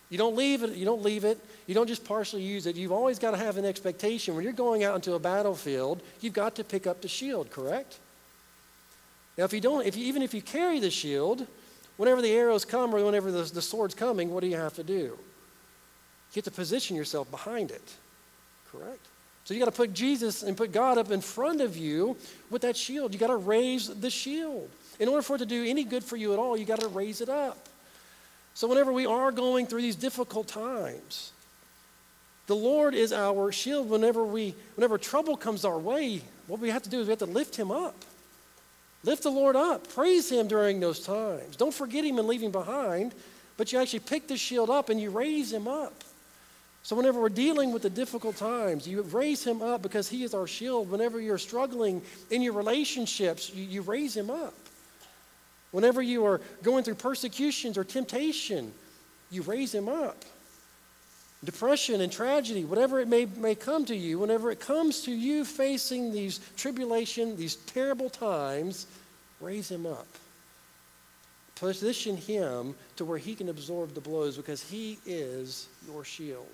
You 0.09 0.17
don't 0.17 0.35
leave 0.35 0.61
it, 0.61 0.75
you 0.75 0.85
don't 0.85 1.01
leave 1.01 1.23
it, 1.23 1.39
you 1.67 1.73
don't 1.73 1.87
just 1.87 2.03
partially 2.03 2.41
use 2.41 2.65
it. 2.65 2.75
You've 2.75 2.91
always 2.91 3.17
got 3.17 3.31
to 3.31 3.37
have 3.37 3.57
an 3.57 3.65
expectation. 3.65 4.35
When 4.35 4.43
you're 4.43 4.53
going 4.53 4.83
out 4.83 4.95
into 4.95 5.13
a 5.13 5.19
battlefield, 5.19 6.01
you've 6.19 6.33
got 6.33 6.55
to 6.55 6.63
pick 6.63 6.85
up 6.85 7.01
the 7.01 7.07
shield, 7.07 7.49
correct? 7.49 7.97
Now, 9.37 9.45
if 9.45 9.53
you 9.53 9.61
don't, 9.61 9.85
if 9.85 9.95
you, 9.95 10.05
even 10.05 10.21
if 10.21 10.33
you 10.33 10.41
carry 10.41 10.79
the 10.79 10.91
shield, 10.91 11.47
whenever 11.97 12.21
the 12.21 12.31
arrows 12.31 12.65
come 12.65 12.93
or 12.93 13.03
whenever 13.03 13.31
the, 13.31 13.43
the 13.43 13.61
sword's 13.61 13.95
coming, 13.95 14.31
what 14.31 14.41
do 14.41 14.47
you 14.47 14.57
have 14.57 14.73
to 14.75 14.83
do? 14.83 15.17
You 16.33 16.35
have 16.35 16.43
to 16.45 16.51
position 16.51 16.95
yourself 16.95 17.31
behind 17.31 17.71
it. 17.71 17.93
Correct? 18.71 19.05
So 19.43 19.53
you 19.53 19.59
got 19.59 19.65
to 19.65 19.71
put 19.71 19.93
Jesus 19.93 20.43
and 20.43 20.55
put 20.55 20.71
God 20.71 20.97
up 20.97 21.11
in 21.11 21.21
front 21.21 21.61
of 21.61 21.75
you 21.75 22.15
with 22.49 22.61
that 22.61 22.77
shield. 22.77 23.13
You 23.13 23.19
got 23.19 23.27
to 23.27 23.37
raise 23.37 23.87
the 23.87 24.09
shield. 24.09 24.69
In 24.99 25.07
order 25.07 25.21
for 25.21 25.35
it 25.35 25.39
to 25.39 25.45
do 25.45 25.65
any 25.65 25.83
good 25.83 26.03
for 26.03 26.15
you 26.15 26.33
at 26.33 26.39
all, 26.39 26.55
you 26.55 26.65
got 26.65 26.79
to 26.81 26.87
raise 26.87 27.21
it 27.21 27.29
up. 27.29 27.57
So 28.53 28.67
whenever 28.67 28.91
we 28.91 29.05
are 29.05 29.31
going 29.31 29.65
through 29.65 29.81
these 29.81 29.95
difficult 29.95 30.47
times, 30.47 31.31
the 32.47 32.55
Lord 32.55 32.93
is 32.93 33.13
our 33.13 33.51
shield. 33.51 33.89
Whenever 33.89 34.25
we 34.25 34.53
whenever 34.75 34.97
trouble 34.97 35.37
comes 35.37 35.63
our 35.63 35.79
way, 35.79 36.21
what 36.47 36.59
we 36.59 36.69
have 36.69 36.83
to 36.83 36.89
do 36.89 36.99
is 36.99 37.07
we 37.07 37.11
have 37.11 37.19
to 37.19 37.25
lift 37.25 37.55
him 37.55 37.71
up. 37.71 37.95
Lift 39.03 39.23
the 39.23 39.31
Lord 39.31 39.55
up. 39.55 39.87
Praise 39.93 40.31
him 40.31 40.47
during 40.47 40.79
those 40.79 40.99
times. 40.99 41.55
Don't 41.55 41.73
forget 41.73 42.03
him 42.03 42.19
and 42.19 42.27
leave 42.27 42.41
him 42.41 42.51
behind, 42.51 43.15
but 43.57 43.71
you 43.71 43.79
actually 43.79 43.99
pick 43.99 44.27
the 44.27 44.37
shield 44.37 44.69
up 44.69 44.89
and 44.89 44.99
you 44.99 45.09
raise 45.09 45.51
him 45.51 45.67
up. 45.67 46.03
So, 46.83 46.95
whenever 46.95 47.21
we're 47.21 47.29
dealing 47.29 47.71
with 47.71 47.83
the 47.83 47.89
difficult 47.89 48.37
times, 48.37 48.87
you 48.87 49.03
raise 49.03 49.43
him 49.43 49.61
up 49.61 49.81
because 49.83 50.09
he 50.09 50.23
is 50.23 50.33
our 50.33 50.47
shield. 50.47 50.89
Whenever 50.89 51.21
you're 51.21 51.37
struggling 51.37 52.01
in 52.31 52.41
your 52.41 52.53
relationships, 52.53 53.51
you, 53.53 53.63
you 53.63 53.81
raise 53.81 54.17
him 54.17 54.31
up. 54.31 54.55
Whenever 55.71 56.01
you 56.01 56.25
are 56.25 56.41
going 56.63 56.83
through 56.83 56.95
persecutions 56.95 57.77
or 57.77 57.83
temptation, 57.83 58.73
you 59.29 59.43
raise 59.43 59.73
him 59.73 59.87
up. 59.87 60.25
Depression 61.43 62.01
and 62.01 62.11
tragedy, 62.11 62.65
whatever 62.65 62.99
it 62.99 63.07
may, 63.07 63.25
may 63.25 63.55
come 63.55 63.85
to 63.85 63.95
you, 63.95 64.19
whenever 64.19 64.51
it 64.51 64.59
comes 64.59 65.01
to 65.01 65.11
you 65.11 65.43
facing 65.45 66.11
these 66.11 66.39
tribulation, 66.55 67.35
these 67.35 67.55
terrible 67.55 68.09
times, 68.09 68.85
raise 69.39 69.69
him 69.69 69.85
up. 69.85 70.07
Position 71.55 72.17
him 72.17 72.75
to 72.95 73.05
where 73.05 73.17
he 73.17 73.33
can 73.33 73.49
absorb 73.49 73.93
the 73.93 74.01
blows 74.01 74.37
because 74.37 74.61
he 74.61 74.99
is 75.05 75.67
your 75.87 76.03
shield. 76.03 76.47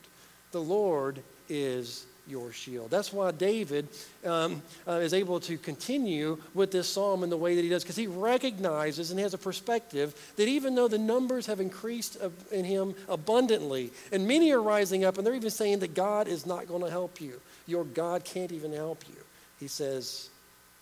The 0.52 0.62
Lord 0.62 1.22
is 1.50 2.06
your 2.28 2.52
shield. 2.52 2.92
That's 2.92 3.14
why 3.14 3.32
David 3.32 3.88
um, 4.26 4.62
uh, 4.88 4.94
is 4.94 5.14
able 5.14 5.40
to 5.42 5.58
continue 5.58 6.38
with 6.54 6.72
this 6.72 6.88
psalm 6.88 7.24
in 7.24 7.30
the 7.30 7.38
way 7.38 7.56
that 7.56 7.62
he 7.62 7.70
does, 7.70 7.84
because 7.84 7.96
he 7.96 8.08
recognizes 8.08 9.12
and 9.12 9.20
has 9.20 9.34
a 9.34 9.38
perspective 9.38 10.14
that 10.36 10.48
even 10.48 10.76
though 10.76 10.88
the 10.88 10.98
numbers 10.98 11.46
have 11.46 11.60
increased 11.60 12.18
in 12.52 12.66
him 12.66 12.96
abundantly, 13.08 13.92
and 14.12 14.28
many 14.28 14.52
are 14.52 14.62
rising 14.62 15.06
up, 15.06 15.18
and 15.18 15.26
they're 15.26 15.36
even 15.36 15.50
saying 15.50 15.80
that 15.80 15.94
God 15.94 16.28
is 16.28 16.46
not 16.46 16.68
going 16.68 16.84
to 16.84 16.90
help 16.90 17.22
you, 17.22 17.40
your 17.66 17.86
God 17.86 18.24
can't 18.24 18.52
even 18.52 18.74
help 18.74 19.04
you. 19.08 19.22
He 19.60 19.68
says, 19.68 20.30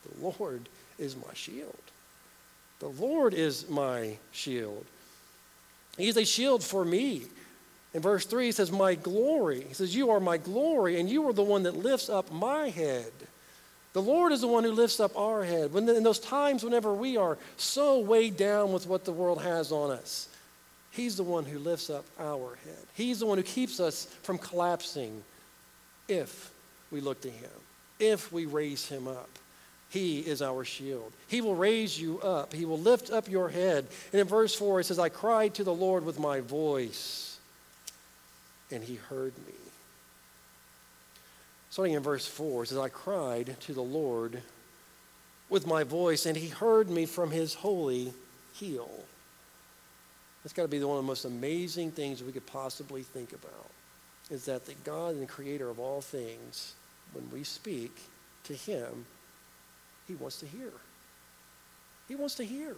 The 0.04 0.28
Lord 0.28 0.68
is 0.98 1.16
my 1.16 1.34
shield. 1.34 1.76
The 2.80 2.88
Lord 2.90 3.34
is 3.34 3.70
my 3.70 4.18
shield. 4.32 4.86
He's 5.98 6.18
a 6.18 6.26
shield 6.26 6.64
for 6.64 6.84
me. 6.84 7.24
In 7.96 8.02
verse 8.02 8.26
3, 8.26 8.48
he 8.48 8.52
says, 8.52 8.74
My 8.74 8.96
glory. 8.96 9.64
He 9.70 9.74
says, 9.74 9.96
You 9.96 10.12
are 10.12 10.20
my 10.20 10.36
glory, 10.36 11.00
and 11.00 11.10
you 11.10 11.26
are 11.30 11.34
the 11.34 11.42
one 11.42 11.64
that 11.64 11.78
lifts 11.78 12.10
up 12.10 12.30
my 12.30 12.68
head. 12.68 13.12
The 13.94 14.02
Lord 14.02 14.34
is 14.34 14.42
the 14.42 14.48
one 14.48 14.66
who 14.66 14.74
lifts 14.74 15.00
up 15.00 15.18
our 15.18 15.46
head. 15.46 15.72
When, 15.72 15.88
in 15.88 16.04
those 16.04 16.20
times, 16.20 16.62
whenever 16.62 16.94
we 16.94 17.16
are 17.16 17.38
so 17.56 18.00
weighed 18.00 18.36
down 18.36 18.74
with 18.74 18.86
what 18.86 19.06
the 19.06 19.14
world 19.14 19.42
has 19.42 19.72
on 19.72 19.92
us, 19.92 20.28
He's 20.92 21.16
the 21.16 21.24
one 21.24 21.46
who 21.46 21.58
lifts 21.58 21.90
up 21.90 22.04
our 22.20 22.58
head. 22.66 22.84
He's 22.96 23.20
the 23.20 23.28
one 23.28 23.38
who 23.38 23.46
keeps 23.46 23.80
us 23.80 24.08
from 24.24 24.40
collapsing 24.40 25.24
if 26.10 26.52
we 26.92 27.00
look 27.00 27.22
to 27.22 27.30
Him, 27.30 27.50
if 27.98 28.30
we 28.30 28.46
raise 28.46 28.90
Him 28.90 29.08
up. 29.08 29.30
He 29.88 30.20
is 30.20 30.42
our 30.42 30.66
shield. 30.66 31.14
He 31.30 31.40
will 31.40 31.56
raise 31.56 31.98
you 31.98 32.20
up. 32.20 32.52
He 32.52 32.66
will 32.66 32.80
lift 32.80 33.10
up 33.10 33.30
your 33.30 33.48
head. 33.48 33.88
And 34.12 34.20
in 34.20 34.28
verse 34.28 34.54
4, 34.54 34.82
it 34.82 34.84
says, 34.84 35.00
I 35.00 35.08
cried 35.08 35.54
to 35.54 35.64
the 35.64 35.74
Lord 35.74 36.04
with 36.04 36.20
my 36.20 36.42
voice 36.42 37.35
and 38.72 38.84
he 38.84 38.96
heard 38.96 39.34
me. 39.48 39.54
Starting 41.70 41.94
in 41.96 42.04
verse 42.04 42.26
4, 42.26 42.64
it 42.64 42.68
says, 42.68 42.78
I 42.78 42.90
cried 42.90 43.58
to 43.62 43.74
the 43.74 43.82
Lord 43.82 44.42
with 45.50 45.68
my 45.68 45.84
voice, 45.84 46.26
and 46.26 46.38
he 46.38 46.48
heard 46.48 46.90
me 46.90 47.06
from 47.06 47.32
his 47.32 47.54
holy 47.54 48.14
hill. 48.54 48.90
That's 50.44 50.54
got 50.54 50.64
to 50.64 50.68
be 50.68 50.82
one 50.84 50.98
of 50.98 51.04
the 51.04 51.08
most 51.08 51.26
amazing 51.26 51.92
things 51.92 52.24
we 52.24 52.32
could 52.32 52.46
possibly 52.46 53.04
think 53.04 53.34
about. 53.34 53.70
Is 54.30 54.46
that 54.46 54.66
the 54.66 54.74
God 54.84 55.16
and 55.16 55.28
creator 55.28 55.70
of 55.70 55.80
all 55.80 56.02
things, 56.02 56.74
when 57.14 57.30
we 57.32 57.44
speak 57.44 57.96
to 58.46 58.54
him, 58.54 59.06
he 60.08 60.16
wants 60.16 60.40
to 60.40 60.46
hear. 60.46 60.72
He 62.08 62.16
wants 62.16 62.36
to 62.36 62.44
hear. 62.44 62.76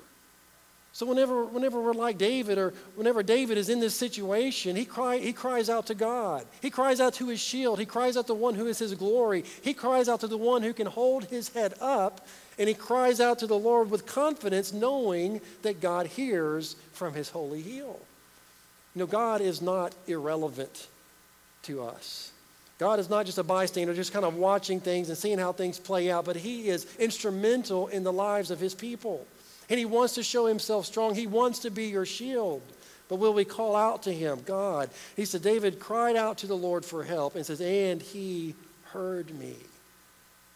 So 0.98 1.06
whenever, 1.06 1.46
whenever 1.46 1.80
we're 1.80 1.94
like 1.94 2.18
David, 2.18 2.58
or 2.58 2.74
whenever 2.96 3.22
David 3.22 3.60
is 3.60 3.70
in 3.70 3.80
this 3.80 3.94
situation, 3.94 4.76
he, 4.76 4.84
cry, 4.84 5.20
he 5.20 5.32
cries 5.32 5.70
out 5.70 5.86
to 5.86 5.94
God. 5.94 6.44
He 6.60 6.72
cries 6.72 7.00
out 7.00 7.14
to 7.14 7.28
his 7.28 7.40
shield. 7.40 7.78
He 7.78 7.86
cries 7.86 8.18
out 8.18 8.26
to 8.26 8.34
the 8.34 8.40
one 8.40 8.56
who 8.56 8.66
is 8.66 8.80
his 8.80 8.96
glory. 8.96 9.44
He 9.62 9.76
cries 9.76 10.10
out 10.10 10.22
to 10.22 10.28
the 10.28 10.40
one 10.40 10.64
who 10.64 10.74
can 10.74 10.88
hold 10.88 11.26
his 11.26 11.50
head 11.50 11.76
up. 11.80 12.26
And 12.58 12.68
he 12.68 12.74
cries 12.74 13.22
out 13.22 13.38
to 13.40 13.46
the 13.46 13.60
Lord 13.60 13.92
with 13.92 14.08
confidence, 14.08 14.74
knowing 14.74 15.40
that 15.62 15.82
God 15.82 16.08
hears 16.08 16.76
from 16.94 17.14
his 17.14 17.30
holy 17.30 17.62
hill. 17.62 18.00
You 18.96 19.02
know, 19.02 19.06
God 19.06 19.40
is 19.40 19.62
not 19.62 19.94
irrelevant 20.08 20.88
to 21.62 21.84
us. 21.84 22.32
God 22.80 23.00
is 23.00 23.08
not 23.08 23.28
just 23.28 23.38
a 23.38 23.44
bystander, 23.44 23.94
just 23.94 24.14
kind 24.14 24.26
of 24.26 24.36
watching 24.36 24.80
things 24.80 25.10
and 25.10 25.18
seeing 25.18 25.38
how 25.38 25.52
things 25.52 25.78
play 25.78 26.10
out, 26.10 26.26
but 26.26 26.36
He 26.36 26.70
is 26.70 26.88
instrumental 26.98 27.86
in 27.88 28.04
the 28.04 28.14
lives 28.14 28.50
of 28.50 28.60
His 28.60 28.74
people. 28.74 29.28
And 29.70 29.80
he 29.80 29.86
wants 29.86 30.16
to 30.16 30.24
show 30.24 30.46
himself 30.46 30.86
strong. 30.86 31.16
He 31.16 31.28
wants 31.28 31.60
to 31.60 31.70
be 31.70 31.86
your 31.86 32.06
shield. 32.06 32.62
But 33.10 33.18
will 33.18 33.34
we 33.34 33.46
call 33.46 33.76
out 33.76 34.04
to 34.04 34.14
him, 34.14 34.42
God? 34.46 34.90
He 35.16 35.26
said, 35.26 35.42
David 35.42 35.80
cried 35.80 36.16
out 36.16 36.38
to 36.40 36.48
the 36.48 36.58
Lord 36.58 36.84
for 36.84 37.04
help 37.04 37.36
and 37.36 37.46
says, 37.46 37.62
And 37.62 38.02
he 38.02 38.56
heard 38.92 39.38
me. 39.38 39.56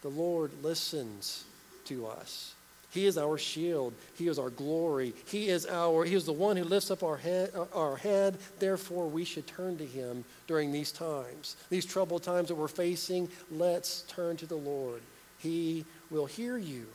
The 0.02 0.08
Lord 0.08 0.50
listens 0.62 1.44
to 1.86 2.06
us. 2.06 2.54
He 2.90 3.06
is 3.06 3.16
our 3.16 3.38
shield. 3.38 3.94
He 4.16 4.28
is 4.28 4.38
our 4.38 4.50
glory. 4.50 5.14
He 5.24 5.48
is 5.48 5.64
our 5.64 6.04
He 6.04 6.14
is 6.14 6.26
the 6.26 6.32
one 6.32 6.58
who 6.58 6.64
lifts 6.64 6.90
up 6.90 7.02
our 7.02 7.16
head 7.16 7.50
our 7.72 7.96
head. 7.96 8.36
Therefore 8.58 9.08
we 9.08 9.24
should 9.24 9.46
turn 9.46 9.78
to 9.78 9.86
him 9.86 10.24
during 10.46 10.72
these 10.72 10.92
times. 10.92 11.56
These 11.70 11.86
troubled 11.86 12.22
times 12.22 12.48
that 12.48 12.54
we're 12.54 12.68
facing, 12.68 13.30
let's 13.50 14.02
turn 14.02 14.36
to 14.38 14.46
the 14.46 14.56
Lord. 14.56 15.00
He 15.38 15.86
will 16.10 16.26
hear 16.26 16.58
you. 16.58 16.86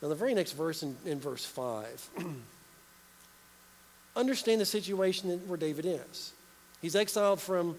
Now, 0.00 0.08
the 0.08 0.14
very 0.14 0.34
next 0.34 0.52
verse 0.52 0.82
in, 0.82 0.96
in 1.04 1.18
verse 1.18 1.44
5, 1.44 2.10
understand 4.16 4.60
the 4.60 4.66
situation 4.66 5.40
where 5.48 5.58
David 5.58 5.86
is. 5.86 6.32
He's 6.80 6.94
exiled 6.94 7.40
from, 7.40 7.76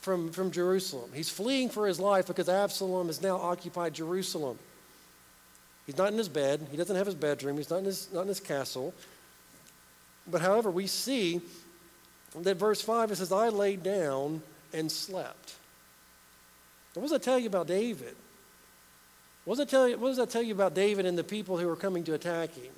from, 0.00 0.32
from 0.32 0.50
Jerusalem. 0.50 1.10
He's 1.14 1.30
fleeing 1.30 1.70
for 1.70 1.86
his 1.86 1.98
life 1.98 2.26
because 2.26 2.48
Absalom 2.48 3.06
has 3.06 3.22
now 3.22 3.36
occupied 3.36 3.94
Jerusalem. 3.94 4.58
He's 5.86 5.96
not 5.96 6.12
in 6.12 6.18
his 6.18 6.28
bed. 6.28 6.66
He 6.70 6.76
doesn't 6.76 6.94
have 6.94 7.06
his 7.06 7.14
bedroom. 7.14 7.56
He's 7.56 7.70
not 7.70 7.78
in 7.80 7.86
his, 7.86 8.12
not 8.12 8.22
in 8.22 8.28
his 8.28 8.40
castle. 8.40 8.94
But 10.26 10.42
however, 10.42 10.70
we 10.70 10.86
see 10.86 11.40
that 12.36 12.56
verse 12.56 12.82
5 12.82 13.10
it 13.10 13.16
says, 13.16 13.32
I 13.32 13.48
laid 13.48 13.82
down 13.82 14.42
and 14.72 14.92
slept. 14.92 15.54
What 16.94 17.02
does 17.02 17.10
that 17.12 17.22
tell 17.22 17.38
you 17.38 17.46
about 17.46 17.66
David? 17.66 18.14
What 19.44 19.56
does, 19.56 19.72
you, 19.72 19.98
what 19.98 20.08
does 20.08 20.16
that 20.18 20.30
tell 20.30 20.42
you 20.42 20.54
about 20.54 20.74
David 20.74 21.06
and 21.06 21.16
the 21.16 21.24
people 21.24 21.58
who 21.58 21.68
are 21.68 21.76
coming 21.76 22.04
to 22.04 22.14
attack 22.14 22.54
him? 22.54 22.72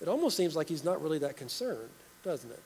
It 0.00 0.08
almost 0.08 0.36
seems 0.36 0.54
like 0.54 0.68
he's 0.68 0.84
not 0.84 1.02
really 1.02 1.18
that 1.18 1.36
concerned, 1.36 1.88
doesn't 2.22 2.50
it? 2.50 2.62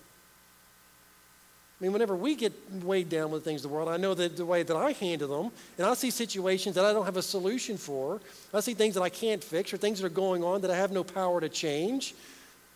I 1.81 1.85
mean, 1.85 1.93
whenever 1.93 2.15
we 2.15 2.35
get 2.35 2.53
weighed 2.83 3.09
down 3.09 3.31
with 3.31 3.43
things 3.43 3.65
of 3.65 3.71
the 3.71 3.75
world, 3.75 3.89
I 3.89 3.97
know 3.97 4.13
that 4.13 4.37
the 4.37 4.45
way 4.45 4.63
that 4.63 4.77
I 4.77 4.93
handle 4.93 5.43
them, 5.43 5.53
and 5.79 5.87
I 5.87 5.95
see 5.95 6.11
situations 6.11 6.75
that 6.75 6.85
I 6.85 6.93
don't 6.93 7.07
have 7.07 7.17
a 7.17 7.23
solution 7.23 7.79
for. 7.79 8.21
I 8.53 8.61
see 8.61 8.75
things 8.75 8.95
that 8.97 9.03
I 9.03 9.09
can't 9.09 9.43
fix 9.43 9.73
or 9.73 9.79
things 9.79 10.01
that 10.01 10.07
are 10.07 10.11
going 10.11 10.45
on 10.45 10.61
that 10.61 10.71
I 10.71 10.77
have 10.77 10.93
no 10.93 11.03
power 11.03 11.41
to 11.41 11.49
change. 11.49 12.15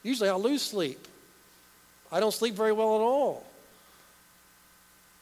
Usually 0.03 0.31
I 0.31 0.35
lose 0.37 0.63
sleep. 0.63 1.07
I 2.11 2.19
don't 2.19 2.33
sleep 2.33 2.55
very 2.55 2.73
well 2.73 2.95
at 2.95 3.03
all. 3.03 3.45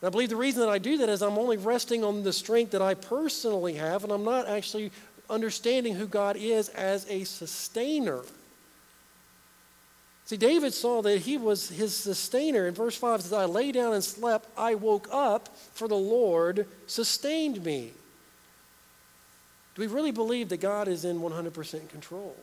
And 0.02 0.08
I 0.08 0.10
believe 0.10 0.30
the 0.30 0.36
reason 0.36 0.60
that 0.60 0.68
I 0.68 0.78
do 0.78 0.98
that 0.98 1.08
is 1.08 1.22
I'm 1.22 1.38
only 1.38 1.56
resting 1.56 2.02
on 2.02 2.24
the 2.24 2.32
strength 2.32 2.72
that 2.72 2.82
I 2.82 2.94
personally 2.94 3.74
have, 3.74 4.02
and 4.02 4.12
I'm 4.12 4.24
not 4.24 4.48
actually 4.48 4.90
understanding 5.30 5.94
who 5.94 6.08
God 6.08 6.36
is 6.36 6.68
as 6.70 7.06
a 7.08 7.22
sustainer. 7.22 8.22
See, 10.24 10.36
David 10.36 10.74
saw 10.74 11.02
that 11.02 11.18
he 11.18 11.36
was 11.36 11.68
his 11.68 11.94
sustainer. 11.94 12.66
In 12.66 12.74
verse 12.74 12.96
5 12.96 13.20
it 13.20 13.22
says, 13.22 13.32
I 13.32 13.44
lay 13.44 13.70
down 13.70 13.94
and 13.94 14.02
slept, 14.02 14.48
I 14.56 14.74
woke 14.74 15.08
up, 15.12 15.56
for 15.72 15.86
the 15.86 15.94
Lord 15.94 16.66
sustained 16.86 17.64
me. 17.64 17.92
Do 19.74 19.82
we 19.82 19.86
really 19.86 20.10
believe 20.10 20.48
that 20.50 20.60
God 20.60 20.88
is 20.88 21.04
in 21.04 21.20
100% 21.20 21.88
control? 21.88 22.36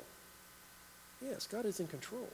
Yes, 1.21 1.45
God 1.45 1.65
is 1.65 1.79
in 1.79 1.87
control. 1.87 2.29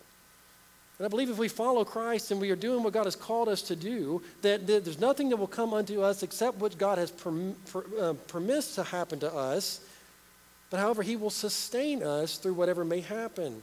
And 0.98 1.06
I 1.06 1.10
believe 1.10 1.30
if 1.30 1.38
we 1.38 1.50
follow 1.50 1.84
Christ 1.84 2.32
and 2.32 2.40
we 2.40 2.52
are 2.52 2.56
doing 2.56 2.82
what 2.82 2.94
God 2.94 3.06
has 3.06 3.16
called 3.16 3.50
us 3.50 3.62
to 3.64 3.76
do, 3.76 4.22
that, 4.42 4.66
that 4.68 4.86
there's 4.86 5.00
nothing 5.00 5.30
that 5.30 5.38
will 5.38 5.48
come 5.48 5.74
unto 5.74 6.02
us 6.02 6.24
except 6.24 6.58
what 6.58 6.78
God 6.78 6.98
has 6.98 7.12
perm, 7.12 7.56
per, 7.72 7.84
uh, 8.00 8.14
to 8.76 8.84
happen 8.84 9.20
to 9.20 9.34
us. 9.34 9.82
But 10.70 10.80
however, 10.80 11.04
He 11.04 11.18
will 11.18 11.30
sustain 11.30 12.02
us 12.02 12.38
through 12.38 12.54
whatever 12.54 12.86
may 12.86 13.02
happen. 13.02 13.62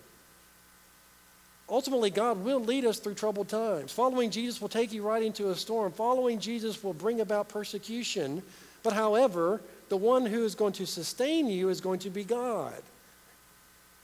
Ultimately, 1.71 2.11
God 2.11 2.45
will 2.45 2.61
lead 2.61 2.85
us 2.85 2.99
through 2.99 3.15
troubled 3.15 3.49
times. 3.49 3.93
Following 3.93 4.31
Jesus 4.31 4.61
will 4.61 4.69
take 4.69 4.93
you 4.93 5.03
right 5.03 5.23
into 5.23 5.51
a 5.51 5.55
storm. 5.55 5.91
Following 5.93 6.39
Jesus 6.39 6.85
will 6.85 6.93
bring 6.93 7.23
about 7.23 7.49
persecution. 7.49 8.43
But 8.83 8.93
however, 8.93 9.63
the 9.89 9.97
one 9.97 10.27
who 10.27 10.45
is 10.45 10.55
going 10.55 10.75
to 10.75 10.87
sustain 10.87 11.47
you 11.47 11.71
is 11.71 11.81
going 11.81 12.01
to 12.01 12.11
be 12.11 12.25
God, 12.25 12.83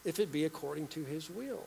if 0.05 0.19
it 0.19 0.33
be 0.33 0.47
according 0.47 0.87
to 0.89 1.05
his 1.05 1.29
will. 1.29 1.65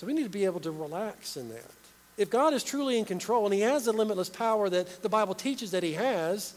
So 0.00 0.06
we 0.06 0.14
need 0.14 0.22
to 0.22 0.30
be 0.30 0.46
able 0.46 0.60
to 0.60 0.70
relax 0.70 1.36
in 1.36 1.50
that. 1.50 1.70
If 2.16 2.30
God 2.30 2.54
is 2.54 2.64
truly 2.64 2.98
in 2.98 3.04
control 3.04 3.44
and 3.44 3.52
he 3.52 3.60
has 3.60 3.84
the 3.84 3.92
limitless 3.92 4.30
power 4.30 4.70
that 4.70 5.02
the 5.02 5.10
Bible 5.10 5.34
teaches 5.34 5.72
that 5.72 5.82
he 5.82 5.92
has, 5.92 6.54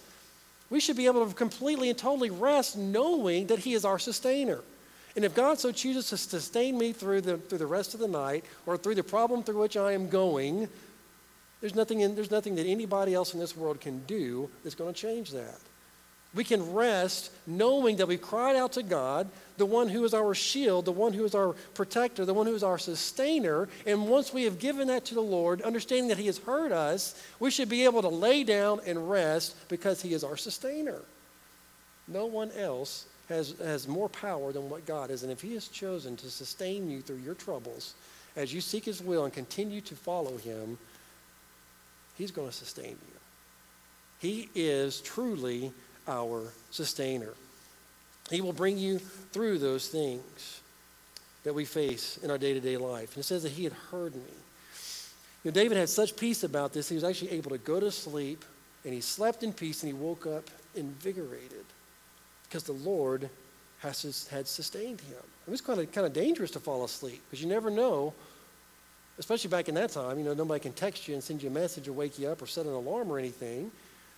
we 0.69 0.79
should 0.79 0.95
be 0.95 1.07
able 1.07 1.27
to 1.27 1.33
completely 1.33 1.89
and 1.89 1.97
totally 1.97 2.29
rest 2.29 2.77
knowing 2.77 3.47
that 3.47 3.59
he 3.59 3.73
is 3.73 3.83
our 3.83 3.99
sustainer. 3.99 4.61
And 5.17 5.25
if 5.25 5.35
God 5.35 5.59
so 5.59 5.73
chooses 5.73 6.07
to 6.11 6.17
sustain 6.17 6.77
me 6.77 6.93
through 6.93 7.19
the, 7.19 7.35
through 7.35 7.57
the 7.57 7.67
rest 7.67 7.93
of 7.93 7.99
the 7.99 8.07
night 8.07 8.45
or 8.65 8.77
through 8.77 8.95
the 8.95 9.03
problem 9.03 9.43
through 9.43 9.59
which 9.59 9.75
I 9.75 9.91
am 9.91 10.07
going, 10.07 10.69
there's 11.59 11.75
nothing, 11.75 11.99
in, 11.99 12.15
there's 12.15 12.31
nothing 12.31 12.55
that 12.55 12.65
anybody 12.65 13.13
else 13.13 13.33
in 13.33 13.41
this 13.41 13.57
world 13.57 13.81
can 13.81 14.05
do 14.05 14.49
that's 14.63 14.73
going 14.73 14.93
to 14.93 14.97
change 14.97 15.31
that. 15.31 15.59
We 16.33 16.45
can 16.45 16.73
rest 16.73 17.29
knowing 17.45 17.97
that 17.97 18.07
we 18.07 18.15
cried 18.15 18.55
out 18.55 18.71
to 18.73 18.83
God, 18.83 19.29
the 19.57 19.65
one 19.65 19.89
who 19.89 20.03
is 20.03 20.13
our 20.13 20.33
shield, 20.33 20.85
the 20.85 20.91
one 20.91 21.13
who 21.13 21.25
is 21.25 21.35
our 21.35 21.53
protector, 21.73 22.25
the 22.25 22.33
one 22.33 22.47
who 22.47 22.55
is 22.55 22.63
our 22.63 22.77
sustainer. 22.77 23.67
And 23.85 24.07
once 24.07 24.33
we 24.33 24.43
have 24.43 24.59
given 24.59 24.87
that 24.87 25.05
to 25.05 25.15
the 25.15 25.21
Lord, 25.21 25.61
understanding 25.61 26.07
that 26.09 26.17
He 26.17 26.25
has 26.27 26.39
heard 26.39 26.71
us, 26.71 27.21
we 27.39 27.51
should 27.51 27.69
be 27.69 27.85
able 27.85 28.01
to 28.01 28.09
lay 28.09 28.43
down 28.43 28.81
and 28.85 29.09
rest 29.09 29.55
because 29.69 30.01
He 30.01 30.13
is 30.13 30.23
our 30.23 30.37
sustainer. 30.37 31.01
No 32.07 32.25
one 32.25 32.51
else 32.57 33.05
has, 33.29 33.55
has 33.59 33.87
more 33.87 34.09
power 34.09 34.51
than 34.51 34.69
what 34.69 34.85
God 34.85 35.11
is. 35.11 35.23
And 35.23 35.31
if 35.31 35.41
He 35.41 35.53
has 35.53 35.67
chosen 35.67 36.17
to 36.17 36.29
sustain 36.29 36.89
you 36.89 37.01
through 37.01 37.17
your 37.17 37.35
troubles 37.35 37.93
as 38.35 38.53
you 38.53 38.61
seek 38.61 38.85
His 38.85 39.01
will 39.01 39.25
and 39.25 39.33
continue 39.33 39.81
to 39.81 39.95
follow 39.95 40.37
Him, 40.37 40.77
He's 42.17 42.31
going 42.31 42.49
to 42.49 42.55
sustain 42.55 42.89
you. 42.89 43.19
He 44.19 44.49
is 44.55 45.01
truly 45.01 45.71
our 46.07 46.43
sustainer. 46.71 47.33
He 48.29 48.41
will 48.41 48.53
bring 48.53 48.77
you 48.77 48.99
through 48.99 49.59
those 49.59 49.87
things 49.87 50.61
that 51.43 51.53
we 51.53 51.65
face 51.65 52.17
in 52.23 52.31
our 52.31 52.37
day 52.37 52.53
to 52.53 52.59
day 52.59 52.77
life. 52.77 53.15
And 53.15 53.23
it 53.23 53.25
says 53.25 53.43
that 53.43 53.51
He 53.51 53.63
had 53.63 53.73
heard 53.91 54.15
me. 54.15 54.21
You 55.43 55.51
know, 55.51 55.55
David 55.55 55.77
had 55.77 55.89
such 55.89 56.15
peace 56.15 56.43
about 56.43 56.71
this, 56.71 56.87
he 56.87 56.95
was 56.95 57.03
actually 57.03 57.31
able 57.31 57.51
to 57.51 57.57
go 57.57 57.79
to 57.79 57.91
sleep 57.91 58.45
and 58.85 58.93
he 58.93 59.01
slept 59.01 59.43
in 59.43 59.53
peace 59.53 59.83
and 59.83 59.91
he 59.91 59.97
woke 59.97 60.25
up 60.25 60.49
invigorated 60.75 61.65
because 62.43 62.63
the 62.63 62.73
Lord 62.73 63.29
has, 63.79 64.27
had 64.29 64.47
sustained 64.47 65.01
him. 65.01 65.17
It 65.47 65.51
was 65.51 65.61
kind 65.61 65.79
of, 65.79 65.91
kind 65.91 66.07
of 66.07 66.13
dangerous 66.13 66.51
to 66.51 66.59
fall 66.59 66.83
asleep 66.85 67.21
because 67.29 67.41
you 67.41 67.49
never 67.49 67.69
know, 67.69 68.13
especially 69.19 69.49
back 69.49 69.67
in 69.67 69.75
that 69.75 69.91
time, 69.91 70.17
you 70.17 70.23
know, 70.23 70.33
nobody 70.33 70.61
can 70.61 70.73
text 70.73 71.07
you 71.07 71.13
and 71.13 71.23
send 71.23 71.43
you 71.43 71.49
a 71.49 71.53
message 71.53 71.87
or 71.87 71.93
wake 71.93 72.17
you 72.17 72.29
up 72.29 72.41
or 72.41 72.47
set 72.47 72.65
an 72.65 72.71
alarm 72.71 73.11
or 73.11 73.19
anything. 73.19 73.71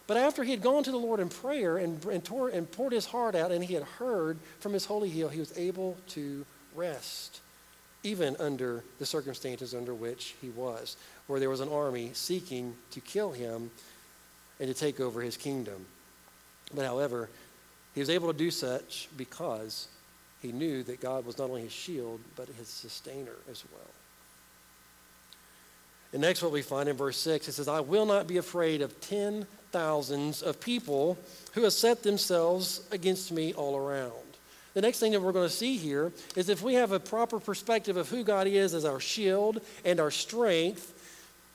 But 0.07 0.17
after 0.17 0.43
he 0.43 0.51
had 0.51 0.61
gone 0.61 0.83
to 0.83 0.91
the 0.91 0.97
Lord 0.97 1.19
in 1.19 1.29
prayer 1.29 1.77
and, 1.77 2.03
and, 2.05 2.23
tore, 2.23 2.49
and 2.49 2.71
poured 2.71 2.93
his 2.93 3.05
heart 3.05 3.33
out 3.33 3.51
and 3.51 3.63
he 3.63 3.73
had 3.73 3.83
heard 3.83 4.37
from 4.59 4.73
his 4.73 4.85
holy 4.85 5.09
hill, 5.09 5.29
he 5.29 5.39
was 5.39 5.57
able 5.57 5.97
to 6.09 6.45
rest, 6.75 7.41
even 8.03 8.35
under 8.37 8.83
the 8.99 9.05
circumstances 9.05 9.73
under 9.73 9.95
which 9.95 10.35
he 10.41 10.49
was, 10.49 10.95
where 11.27 11.39
there 11.39 11.49
was 11.49 11.59
an 11.59 11.69
army 11.69 12.11
seeking 12.13 12.75
to 12.91 12.99
kill 12.99 13.31
him 13.31 13.71
and 14.59 14.67
to 14.67 14.79
take 14.79 14.99
over 14.99 15.21
his 15.21 15.37
kingdom. 15.37 15.85
But 16.73 16.85
however, 16.85 17.29
he 17.95 17.99
was 17.99 18.09
able 18.09 18.31
to 18.31 18.37
do 18.37 18.51
such 18.51 19.09
because 19.17 19.87
he 20.41 20.51
knew 20.51 20.83
that 20.83 21.01
God 21.01 21.25
was 21.25 21.37
not 21.37 21.49
only 21.49 21.63
his 21.63 21.71
shield, 21.71 22.19
but 22.35 22.47
his 22.59 22.67
sustainer 22.67 23.35
as 23.49 23.63
well. 23.71 23.89
And 26.13 26.21
next, 26.21 26.43
what 26.43 26.51
we 26.51 26.61
find 26.61 26.87
in 26.87 26.95
verse 26.95 27.17
6, 27.17 27.47
it 27.47 27.53
says, 27.53 27.67
I 27.67 27.79
will 27.79 28.05
not 28.05 28.27
be 28.27 28.37
afraid 28.37 28.81
of 28.81 29.01
ten 29.01 29.47
thousands 29.71 30.41
of 30.41 30.59
people 30.59 31.17
who 31.53 31.63
have 31.63 31.73
set 31.73 32.03
themselves 32.03 32.81
against 32.91 33.31
me 33.31 33.53
all 33.53 33.75
around. 33.75 34.11
The 34.73 34.81
next 34.81 34.99
thing 34.99 35.13
that 35.13 35.21
we're 35.21 35.31
going 35.31 35.47
to 35.47 35.55
see 35.55 35.77
here 35.77 36.11
is 36.35 36.49
if 36.49 36.61
we 36.61 36.73
have 36.73 36.91
a 36.91 36.99
proper 36.99 37.39
perspective 37.39 37.95
of 37.95 38.09
who 38.09 38.23
God 38.23 38.45
is 38.47 38.73
as 38.73 38.83
our 38.83 38.99
shield 38.99 39.61
and 39.85 39.99
our 39.99 40.11
strength, 40.11 40.91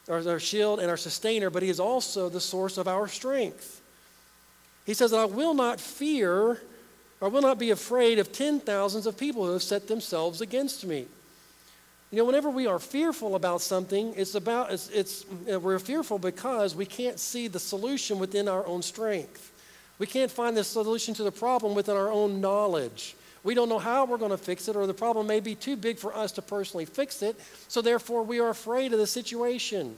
or 0.09 0.27
our 0.27 0.41
shield 0.41 0.81
and 0.81 0.91
our 0.91 0.97
sustainer, 0.97 1.51
but 1.51 1.63
He 1.63 1.69
is 1.69 1.79
also 1.81 2.29
the 2.29 2.41
source 2.41 2.79
of 2.79 2.89
our 2.89 3.07
strength. 3.07 3.81
He 4.87 4.95
says, 4.95 5.13
I 5.13 5.27
will 5.27 5.55
not 5.55 5.79
fear, 5.79 6.63
I 7.21 7.29
will 7.29 7.43
not 7.43 7.59
be 7.59 7.71
afraid 7.71 8.19
of 8.19 8.33
ten 8.33 8.59
thousands 8.59 9.07
of 9.07 9.19
people 9.19 9.45
who 9.45 9.53
have 9.53 9.63
set 9.63 9.87
themselves 9.87 10.41
against 10.41 10.87
me. 10.87 11.07
You 12.11 12.19
know, 12.19 12.25
whenever 12.25 12.51
we 12.51 12.67
are 12.67 12.81
fearful 12.81 13.37
about 13.37 13.61
something, 13.61 14.13
it's 14.17 14.35
about, 14.35 14.73
it's, 14.73 14.89
it's 14.89 15.25
we're 15.47 15.79
fearful 15.79 16.19
because 16.19 16.75
we 16.75 16.85
can't 16.85 17.21
see 17.21 17.47
the 17.47 17.61
solution 17.61 18.19
within 18.19 18.49
our 18.49 18.67
own 18.67 18.83
strength. 18.83 19.53
We 20.01 20.07
can't 20.07 20.31
find 20.31 20.57
the 20.57 20.65
solution 20.65 21.15
to 21.15 21.23
the 21.23 21.31
problem 21.31 21.75
within 21.75 21.97
our 21.97 22.11
own 22.11 22.41
knowledge. 22.41 23.15
We 23.45 23.55
don't 23.55 23.69
know 23.69 23.79
how 23.79 24.07
we're 24.07 24.19
going 24.19 24.33
to 24.33 24.39
fix 24.39 24.67
it, 24.67 24.75
or 24.75 24.89
the 24.89 24.95
problem 24.95 25.29
may 25.29 25.39
be 25.39 25.55
too 25.55 25.77
big 25.77 25.99
for 25.99 26.15
us 26.15 26.33
to 26.33 26.43
personally 26.43 26.85
fix 26.85 27.23
it, 27.23 27.39
so 27.69 27.81
therefore 27.81 28.25
we 28.25 28.41
are 28.41 28.49
afraid 28.49 28.93
of 28.93 28.99
the 28.99 29.07
situation. 29.07 29.97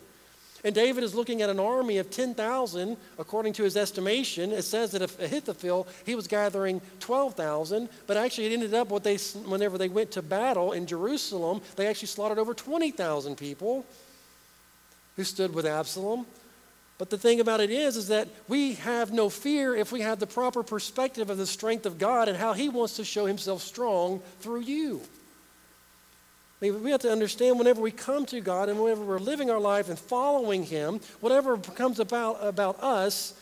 And 0.65 0.75
David 0.75 1.03
is 1.03 1.15
looking 1.15 1.43
at 1.43 1.51
an 1.51 1.59
army 1.59 1.99
of 1.99 2.11
10,000, 2.11 2.97
according 3.19 3.53
to 3.55 3.65
his 3.65 3.77
estimation. 3.77 4.53
It 4.53 4.63
says 4.63 4.93
that 4.93 5.03
if 5.03 5.19
Ahithophel, 5.19 5.89
he 6.07 6.15
was 6.15 6.29
gathering 6.29 6.81
12,000, 7.01 7.89
but 8.07 8.17
actually 8.17 8.47
it 8.47 8.53
ended 8.53 8.73
up 8.73 8.89
what 8.89 9.03
they, 9.03 9.17
whenever 9.17 9.77
they 9.77 9.89
went 9.89 10.13
to 10.13 10.23
battle 10.23 10.73
in 10.73 10.87
Jerusalem, 10.87 11.63
they 11.75 11.89
actually 11.89 12.09
slaughtered 12.09 12.39
over 12.39 12.55
20,000 12.55 13.37
people 13.37 13.85
who 15.17 15.25
stood 15.25 15.53
with 15.53 15.67
Absalom. 15.67 16.27
But 16.97 17.11
the 17.11 17.19
thing 17.19 17.41
about 17.41 17.61
it 17.61 17.71
is, 17.71 17.97
is 17.97 18.09
that 18.09 18.29
we 18.47 18.75
have 18.75 19.13
no 19.13 19.29
fear 19.29 19.75
if 19.75 19.91
we 19.91 20.03
have 20.03 20.21
the 20.21 20.27
proper 20.29 20.63
perspective 20.63 21.29
of 21.29 21.39
the 21.39 21.47
strength 21.47 21.87
of 21.87 21.99
God 21.99 22.29
and 22.29 22.37
how 22.37 22.53
he 22.53 22.69
wants 22.69 22.97
to 22.97 23.05
show 23.05 23.27
himself 23.27 23.63
strong 23.63 24.23
through 24.39 24.61
you 24.61 25.01
we 26.71 26.91
have 26.91 27.01
to 27.01 27.11
understand 27.11 27.59
whenever 27.59 27.81
we 27.81 27.91
come 27.91 28.25
to 28.27 28.41
God 28.41 28.69
and 28.69 28.81
whenever 28.81 29.05
we're 29.05 29.19
living 29.19 29.51
our 29.51 29.61
life 29.61 29.89
and 29.89 29.99
following 29.99 30.63
Him, 30.65 31.01
whatever 31.21 31.57
comes 31.57 31.99
about 31.99 32.39
about 32.41 32.81
us, 32.83 33.35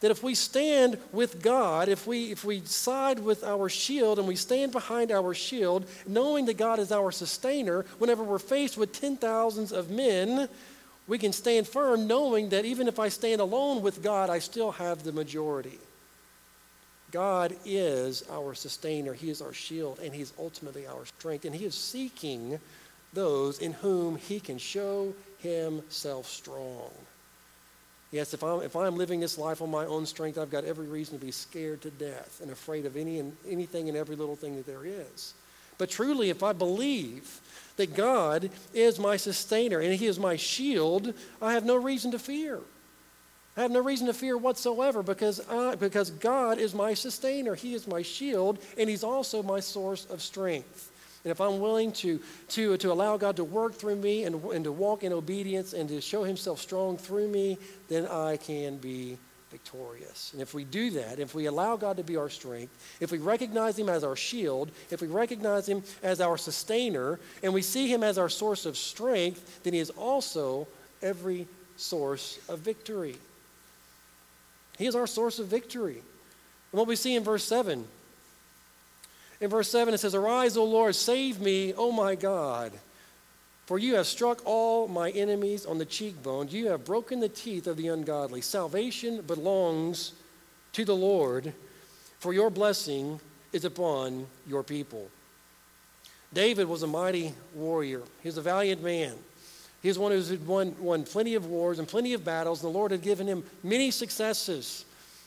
that 0.00 0.10
if 0.10 0.22
we 0.22 0.34
stand 0.34 0.98
with 1.12 1.42
God, 1.42 1.88
if 1.88 2.06
we 2.06 2.30
if 2.30 2.44
we 2.44 2.60
side 2.60 3.18
with 3.18 3.42
our 3.42 3.68
shield 3.68 4.18
and 4.18 4.28
we 4.28 4.36
stand 4.36 4.72
behind 4.72 5.10
our 5.10 5.34
shield, 5.34 5.86
knowing 6.06 6.46
that 6.46 6.56
God 6.56 6.78
is 6.78 6.92
our 6.92 7.10
sustainer, 7.10 7.84
whenever 7.98 8.22
we're 8.22 8.38
faced 8.38 8.76
with 8.76 8.92
ten 8.92 9.16
thousands 9.16 9.72
of 9.72 9.90
men, 9.90 10.48
we 11.08 11.18
can 11.18 11.32
stand 11.32 11.66
firm, 11.66 12.06
knowing 12.06 12.50
that 12.50 12.64
even 12.64 12.86
if 12.86 12.98
I 12.98 13.08
stand 13.08 13.40
alone 13.40 13.82
with 13.82 14.02
God, 14.02 14.30
I 14.30 14.38
still 14.38 14.72
have 14.72 15.02
the 15.02 15.12
majority. 15.12 15.78
God 17.12 17.54
is 17.64 18.24
our 18.30 18.54
sustainer, 18.54 19.12
He 19.12 19.30
is 19.30 19.42
our 19.42 19.52
shield, 19.52 20.00
and 20.00 20.14
He's 20.14 20.32
ultimately 20.38 20.86
our 20.86 21.04
strength. 21.06 21.44
And 21.44 21.54
He 21.54 21.66
is 21.66 21.74
seeking 21.74 22.58
those 23.12 23.58
in 23.58 23.74
whom 23.74 24.16
He 24.16 24.40
can 24.40 24.58
show 24.58 25.14
Himself 25.38 26.26
strong. 26.26 26.90
Yes, 28.10 28.34
if 28.34 28.42
I'm, 28.42 28.60
if 28.62 28.76
I'm 28.76 28.96
living 28.96 29.20
this 29.20 29.38
life 29.38 29.62
on 29.62 29.70
my 29.70 29.86
own 29.86 30.04
strength, 30.04 30.36
I've 30.36 30.50
got 30.50 30.64
every 30.64 30.86
reason 30.86 31.18
to 31.18 31.24
be 31.24 31.32
scared 31.32 31.80
to 31.82 31.90
death 31.90 32.40
and 32.42 32.50
afraid 32.50 32.84
of 32.84 32.96
any 32.96 33.18
and 33.18 33.34
anything 33.48 33.88
and 33.88 33.96
every 33.96 34.16
little 34.16 34.36
thing 34.36 34.56
that 34.56 34.66
there 34.66 34.84
is. 34.84 35.34
But 35.78 35.90
truly, 35.90 36.28
if 36.28 36.42
I 36.42 36.52
believe 36.52 37.40
that 37.76 37.94
God 37.94 38.50
is 38.74 38.98
my 38.98 39.16
sustainer 39.16 39.80
and 39.80 39.94
He 39.94 40.06
is 40.06 40.18
my 40.18 40.36
shield, 40.36 41.14
I 41.40 41.54
have 41.54 41.64
no 41.64 41.76
reason 41.76 42.10
to 42.12 42.18
fear. 42.18 42.60
I 43.56 43.60
have 43.60 43.70
no 43.70 43.80
reason 43.80 44.06
to 44.06 44.14
fear 44.14 44.38
whatsoever 44.38 45.02
because, 45.02 45.46
I, 45.48 45.74
because 45.74 46.10
God 46.10 46.58
is 46.58 46.74
my 46.74 46.94
sustainer. 46.94 47.54
He 47.54 47.74
is 47.74 47.86
my 47.86 48.00
shield, 48.00 48.58
and 48.78 48.88
He's 48.88 49.04
also 49.04 49.42
my 49.42 49.60
source 49.60 50.06
of 50.06 50.22
strength. 50.22 50.90
And 51.24 51.30
if 51.30 51.40
I'm 51.40 51.60
willing 51.60 51.92
to, 51.92 52.20
to, 52.48 52.76
to 52.78 52.92
allow 52.92 53.16
God 53.16 53.36
to 53.36 53.44
work 53.44 53.74
through 53.74 53.96
me 53.96 54.24
and, 54.24 54.42
and 54.46 54.64
to 54.64 54.72
walk 54.72 55.04
in 55.04 55.12
obedience 55.12 55.74
and 55.74 55.88
to 55.90 56.00
show 56.00 56.24
Himself 56.24 56.60
strong 56.60 56.96
through 56.96 57.28
me, 57.28 57.58
then 57.88 58.06
I 58.06 58.38
can 58.38 58.78
be 58.78 59.18
victorious. 59.50 60.30
And 60.32 60.40
if 60.40 60.54
we 60.54 60.64
do 60.64 60.90
that, 60.92 61.18
if 61.18 61.34
we 61.34 61.44
allow 61.44 61.76
God 61.76 61.98
to 61.98 62.02
be 62.02 62.16
our 62.16 62.30
strength, 62.30 62.72
if 63.00 63.12
we 63.12 63.18
recognize 63.18 63.78
Him 63.78 63.90
as 63.90 64.02
our 64.02 64.16
shield, 64.16 64.72
if 64.90 65.02
we 65.02 65.08
recognize 65.08 65.68
Him 65.68 65.82
as 66.02 66.22
our 66.22 66.38
sustainer, 66.38 67.20
and 67.42 67.52
we 67.52 67.60
see 67.60 67.86
Him 67.86 68.02
as 68.02 68.16
our 68.16 68.30
source 68.30 68.64
of 68.64 68.78
strength, 68.78 69.60
then 69.62 69.74
He 69.74 69.78
is 69.78 69.90
also 69.90 70.66
every 71.02 71.46
source 71.76 72.38
of 72.48 72.60
victory. 72.60 73.16
He 74.78 74.86
is 74.86 74.94
our 74.94 75.06
source 75.06 75.38
of 75.38 75.46
victory. 75.46 75.96
And 76.72 76.78
what 76.78 76.86
we 76.86 76.96
see 76.96 77.14
in 77.14 77.24
verse 77.24 77.44
7 77.44 77.86
in 79.42 79.50
verse 79.50 79.68
7 79.68 79.92
it 79.92 79.98
says, 79.98 80.14
Arise, 80.14 80.56
O 80.56 80.64
Lord, 80.64 80.94
save 80.94 81.40
me, 81.40 81.74
O 81.74 81.90
my 81.90 82.14
God. 82.14 82.72
For 83.66 83.76
you 83.76 83.96
have 83.96 84.06
struck 84.06 84.40
all 84.44 84.86
my 84.86 85.10
enemies 85.10 85.66
on 85.66 85.78
the 85.78 85.84
cheekbone. 85.84 86.48
You 86.48 86.68
have 86.68 86.84
broken 86.84 87.18
the 87.18 87.28
teeth 87.28 87.66
of 87.66 87.76
the 87.76 87.88
ungodly. 87.88 88.40
Salvation 88.40 89.20
belongs 89.22 90.12
to 90.74 90.84
the 90.84 90.94
Lord, 90.94 91.52
for 92.20 92.32
your 92.32 92.50
blessing 92.50 93.18
is 93.52 93.64
upon 93.64 94.26
your 94.46 94.62
people. 94.62 95.10
David 96.32 96.68
was 96.68 96.84
a 96.84 96.86
mighty 96.86 97.34
warrior. 97.52 98.02
He 98.22 98.28
was 98.28 98.38
a 98.38 98.42
valiant 98.42 98.82
man. 98.82 99.14
He 99.82 99.88
was 99.88 99.98
one 99.98 100.12
who 100.12 100.22
had 100.22 100.46
won, 100.46 100.76
won 100.78 101.02
plenty 101.02 101.34
of 101.34 101.46
wars 101.46 101.80
and 101.80 101.88
plenty 101.88 102.14
of 102.14 102.24
battles, 102.24 102.62
and 102.62 102.72
the 102.72 102.78
Lord 102.78 102.92
had 102.92 103.02
given 103.02 103.26
him 103.26 103.42
many 103.64 103.90
successes. 103.90 104.84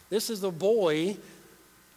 This 0.09 0.29
is 0.29 0.39
the 0.39 0.51
boy, 0.51 1.17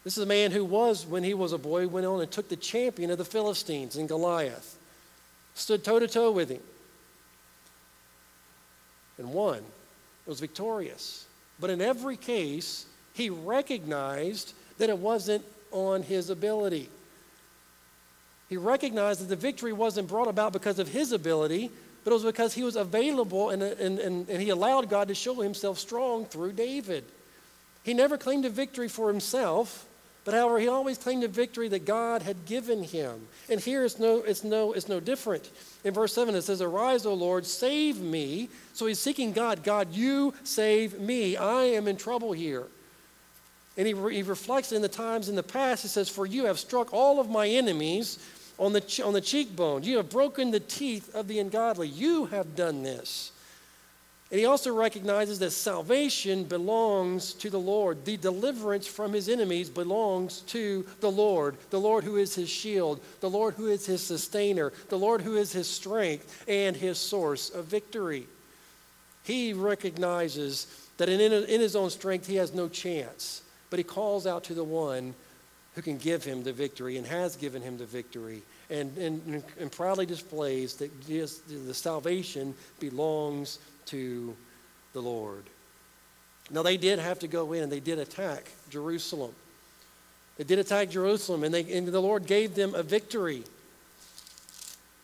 this 0.03 0.19
is 0.19 0.25
a 0.25 0.27
man 0.27 0.51
who 0.51 0.65
was, 0.65 1.07
when 1.07 1.23
he 1.23 1.35
was 1.35 1.53
a 1.53 1.59
boy, 1.59 1.87
went 1.87 2.05
on 2.05 2.21
and 2.21 2.31
took 2.31 2.49
the 2.49 2.57
champion 2.57 3.11
of 3.13 3.19
the 3.19 3.25
Philistines 3.25 3.97
in 3.97 4.09
Goliath, 4.09 4.77
stood 5.55 5.85
toe 5.85 6.01
to 6.01 6.09
toe 6.09 6.33
with 6.33 6.49
him, 6.49 6.63
and 9.19 9.33
won. 9.33 9.59
It 9.59 10.29
was 10.29 10.41
victorious. 10.41 11.27
But 11.61 11.71
in 11.71 11.81
every 11.81 12.17
case, 12.17 12.87
he 13.13 13.31
recognized 13.31 14.53
that 14.79 14.91
it 14.91 14.99
wasn't 14.99 15.45
on 15.71 16.03
his 16.03 16.29
ability. 16.29 16.89
He 18.49 18.57
recognized 18.57 19.21
that 19.21 19.29
the 19.29 19.37
victory 19.37 19.73
wasn't 19.73 20.09
brought 20.09 20.29
about 20.29 20.53
because 20.53 20.79
of 20.79 20.89
his 20.89 21.13
ability, 21.13 21.71
but 22.09 22.13
it 22.13 22.25
was 22.25 22.25
because 22.25 22.55
he 22.55 22.63
was 22.63 22.75
available 22.75 23.51
and, 23.51 23.63
and, 23.63 23.99
and, 23.99 24.27
and 24.31 24.41
he 24.41 24.49
allowed 24.49 24.89
God 24.89 25.09
to 25.09 25.15
show 25.15 25.43
himself 25.43 25.79
strong 25.79 26.25
through 26.25 26.53
David. 26.53 27.05
He 27.83 27.93
never 27.93 28.17
claimed 28.17 28.47
a 28.47 28.49
victory 28.49 28.89
for 28.89 29.09
himself, 29.09 29.85
but 30.25 30.33
however, 30.33 30.59
he 30.59 30.69
always 30.69 30.97
claimed 30.97 31.23
a 31.25 31.29
victory 31.29 31.69
that 31.69 31.85
God 31.85 32.23
had 32.23 32.47
given 32.47 32.83
him. 32.83 33.29
And 33.51 33.61
here 33.61 33.85
it's 33.85 33.99
no, 33.99 34.23
it's 34.23 34.43
no, 34.43 34.73
it's 34.73 34.89
no 34.89 35.01
different. 35.01 35.51
In 35.85 35.93
verse 35.93 36.15
7, 36.15 36.35
it 36.35 36.41
says, 36.41 36.63
Arise, 36.63 37.05
O 37.05 37.13
Lord, 37.13 37.45
save 37.45 38.01
me. 38.01 38.49
So 38.73 38.87
he's 38.87 38.99
seeking 38.99 39.33
God. 39.33 39.63
God, 39.63 39.93
you 39.93 40.33
save 40.45 40.99
me. 40.99 41.37
I 41.37 41.65
am 41.65 41.87
in 41.89 41.99
trouble 41.99 42.33
here. 42.33 42.65
And 43.77 43.87
he, 43.87 43.93
he 43.93 44.23
reflects 44.23 44.73
in 44.73 44.81
the 44.81 44.89
times 44.89 45.29
in 45.29 45.37
the 45.37 45.43
past. 45.43 45.83
He 45.83 45.89
says, 45.89 46.09
For 46.09 46.25
you 46.25 46.47
have 46.47 46.59
struck 46.59 46.95
all 46.95 47.21
of 47.21 47.29
my 47.29 47.47
enemies 47.47 48.19
on 48.59 48.73
the, 48.73 49.03
on 49.05 49.13
the 49.13 49.21
cheekbone. 49.21 49.85
You 49.85 49.99
have 49.99 50.11
broken 50.11 50.51
the 50.51 50.61
teeth 50.61 51.15
of 51.15 51.29
the 51.29 51.39
ungodly. 51.39 51.89
You 51.89 52.27
have 52.27 52.57
done 52.57 52.83
this. 52.83 53.33
And 54.31 54.39
he 54.39 54.45
also 54.45 54.75
recognizes 54.75 55.39
that 55.39 55.53
salvation 55.53 56.45
belongs 56.45 57.33
to 57.35 57.49
the 57.49 57.59
Lord. 57.59 58.05
The 58.05 58.19
deliverance 58.19 58.87
from 58.87 59.15
his 59.15 59.29
enemies 59.29 59.71
belongs 59.71 60.41
to 60.49 60.85
the 61.01 61.11
Lord, 61.11 61.57
the 61.71 61.81
Lord 61.81 62.05
who 62.05 62.17
is 62.17 62.35
his 62.35 62.51
shield, 62.51 63.01
the 63.21 63.31
Lord 63.31 63.55
who 63.55 63.69
is 63.69 63.87
his 63.87 64.05
sustainer, 64.05 64.73
the 64.91 64.99
Lord 64.99 65.23
who 65.23 65.37
is 65.37 65.53
his 65.53 65.69
strength 65.69 66.45
and 66.47 66.77
his 66.77 66.99
source 66.99 67.49
of 67.49 67.65
victory. 67.67 68.27
He 69.25 69.55
recognizes 69.55 70.67
that 70.99 71.09
in, 71.09 71.21
in 71.21 71.61
his 71.61 71.75
own 71.75 71.89
strength 71.89 72.27
he 72.27 72.37
has 72.37 72.53
no 72.53 72.69
chance, 72.69 73.43
but 73.71 73.79
he 73.79 73.85
calls 73.85 74.27
out 74.27 74.45
to 74.45 74.55
the 74.55 74.65
one 74.65 75.15
who 75.79 75.83
can 75.83 75.97
give 75.97 76.25
him 76.25 76.43
the 76.43 76.53
victory 76.53 76.97
and 76.97 77.07
has 77.07 77.37
given 77.37 77.63
him 77.63 77.79
the 77.79 77.87
victory 77.87 78.43
and, 78.69 78.99
and, 78.99 79.45
and 79.61 79.71
proudly 79.71 80.05
displays 80.05 80.75
that 80.75 80.91
the 81.07 81.73
salvation 81.73 82.53
belongs 82.81 83.61
to 83.85 84.35
the 84.93 85.01
Lord. 85.01 85.45
Now, 86.51 86.65
they 86.65 86.79
did 86.79 86.99
have 86.99 87.21
to 87.21 87.29
go 87.29 87.53
in 87.53 87.63
and 87.63 87.71
they 87.71 87.79
did 87.79 88.01
attack 88.01 88.51
Jerusalem. 88.71 89.31
They 90.37 90.43
did 90.43 90.59
attack 90.59 90.91
Jerusalem, 90.91 91.45
and, 91.45 91.55
they, 91.55 91.73
and 91.73 91.87
the 91.87 92.01
Lord 92.01 92.27
gave 92.27 92.57
them 92.57 92.75
a 92.75 92.83
victory. 92.83 93.45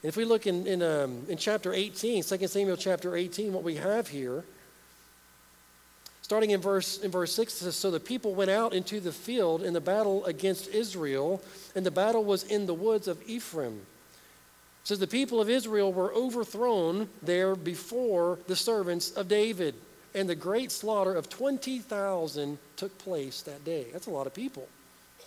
And 0.03 0.09
if 0.09 0.17
we 0.17 0.25
look 0.25 0.49
in, 0.49 0.67
in, 0.67 0.83
um, 0.83 1.23
in 1.29 1.39
chapter 1.39 1.73
18, 1.73 2.25
2 2.25 2.47
Samuel 2.49 2.77
chapter 2.77 3.15
18, 3.15 3.53
what 3.53 3.63
we 3.63 3.77
have 3.77 4.09
here 4.09 4.43
Starting 6.25 6.53
in 6.53 6.61
verse, 6.63 7.01
in 7.01 7.11
verse 7.11 7.35
6, 7.35 7.53
it 7.53 7.57
says, 7.57 7.77
So 7.77 7.91
the 7.91 8.01
people 8.01 8.35
went 8.35 8.51
out 8.51 8.73
into 8.73 8.99
the 8.99 9.13
field 9.13 9.63
in 9.63 9.75
the 9.75 9.81
battle 9.81 10.25
against 10.25 10.69
Israel, 10.69 11.43
and 11.75 11.85
the 11.85 11.91
battle 11.91 12.25
was 12.25 12.45
in 12.45 12.65
the 12.65 12.73
woods 12.73 13.09
of 13.09 13.23
Ephraim. 13.29 13.75
It 13.75 14.89
says, 14.89 14.99
The 14.99 15.07
people 15.07 15.39
of 15.39 15.51
Israel 15.51 15.93
were 15.93 16.15
overthrown 16.15 17.11
there 17.23 17.55
before 17.55 18.39
the 18.47 18.57
servants 18.57 19.11
of 19.11 19.29
David, 19.29 19.75
and 20.15 20.27
the 20.27 20.35
great 20.35 20.73
slaughter 20.73 21.15
of 21.15 21.29
20,000 21.29 22.57
took 22.77 22.97
place 22.97 23.43
that 23.43 23.63
day. 23.67 23.89
That's 23.93 24.07
a 24.07 24.11
lot 24.11 24.27
of 24.27 24.33
people. 24.33 24.67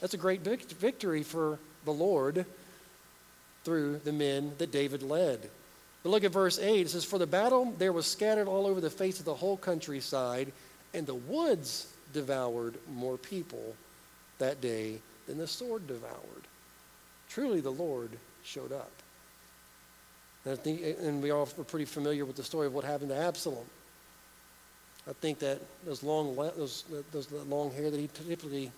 That's 0.01 0.15
a 0.15 0.17
great 0.17 0.41
victory 0.41 1.21
for 1.21 1.59
the 1.85 1.93
Lord 1.93 2.43
through 3.63 3.99
the 4.03 4.11
men 4.11 4.53
that 4.57 4.71
David 4.71 5.03
led. 5.03 5.47
But 6.01 6.09
look 6.09 6.23
at 6.23 6.31
verse 6.31 6.57
8. 6.57 6.87
It 6.87 6.89
says, 6.89 7.05
For 7.05 7.19
the 7.19 7.27
battle 7.27 7.75
there 7.77 7.93
was 7.93 8.07
scattered 8.07 8.47
all 8.47 8.65
over 8.65 8.81
the 8.81 8.89
face 8.89 9.19
of 9.19 9.25
the 9.25 9.35
whole 9.35 9.57
countryside 9.57 10.51
and 10.97 11.05
the 11.05 11.15
woods 11.15 11.93
devoured 12.11 12.73
more 12.91 13.17
people 13.17 13.75
that 14.39 14.59
day 14.61 14.99
than 15.27 15.37
the 15.37 15.47
sword 15.47 15.85
devoured. 15.87 16.47
Truly, 17.29 17.61
the 17.61 17.71
Lord 17.71 18.09
showed 18.43 18.71
up. 18.71 18.91
And, 20.43 20.57
think, 20.57 20.81
and 21.01 21.21
we 21.21 21.29
all 21.29 21.47
are 21.57 21.63
pretty 21.63 21.85
familiar 21.85 22.25
with 22.25 22.35
the 22.35 22.43
story 22.43 22.65
of 22.65 22.73
what 22.73 22.83
happened 22.83 23.09
to 23.09 23.15
Absalom. 23.15 23.65
I 25.07 25.13
think 25.13 25.39
that 25.39 25.59
those 25.85 26.01
long, 26.01 26.35
those, 26.35 26.83
those 27.11 27.31
long 27.31 27.71
hair 27.71 27.91
that 27.91 27.99
he 27.99 28.09
typically 28.27 28.71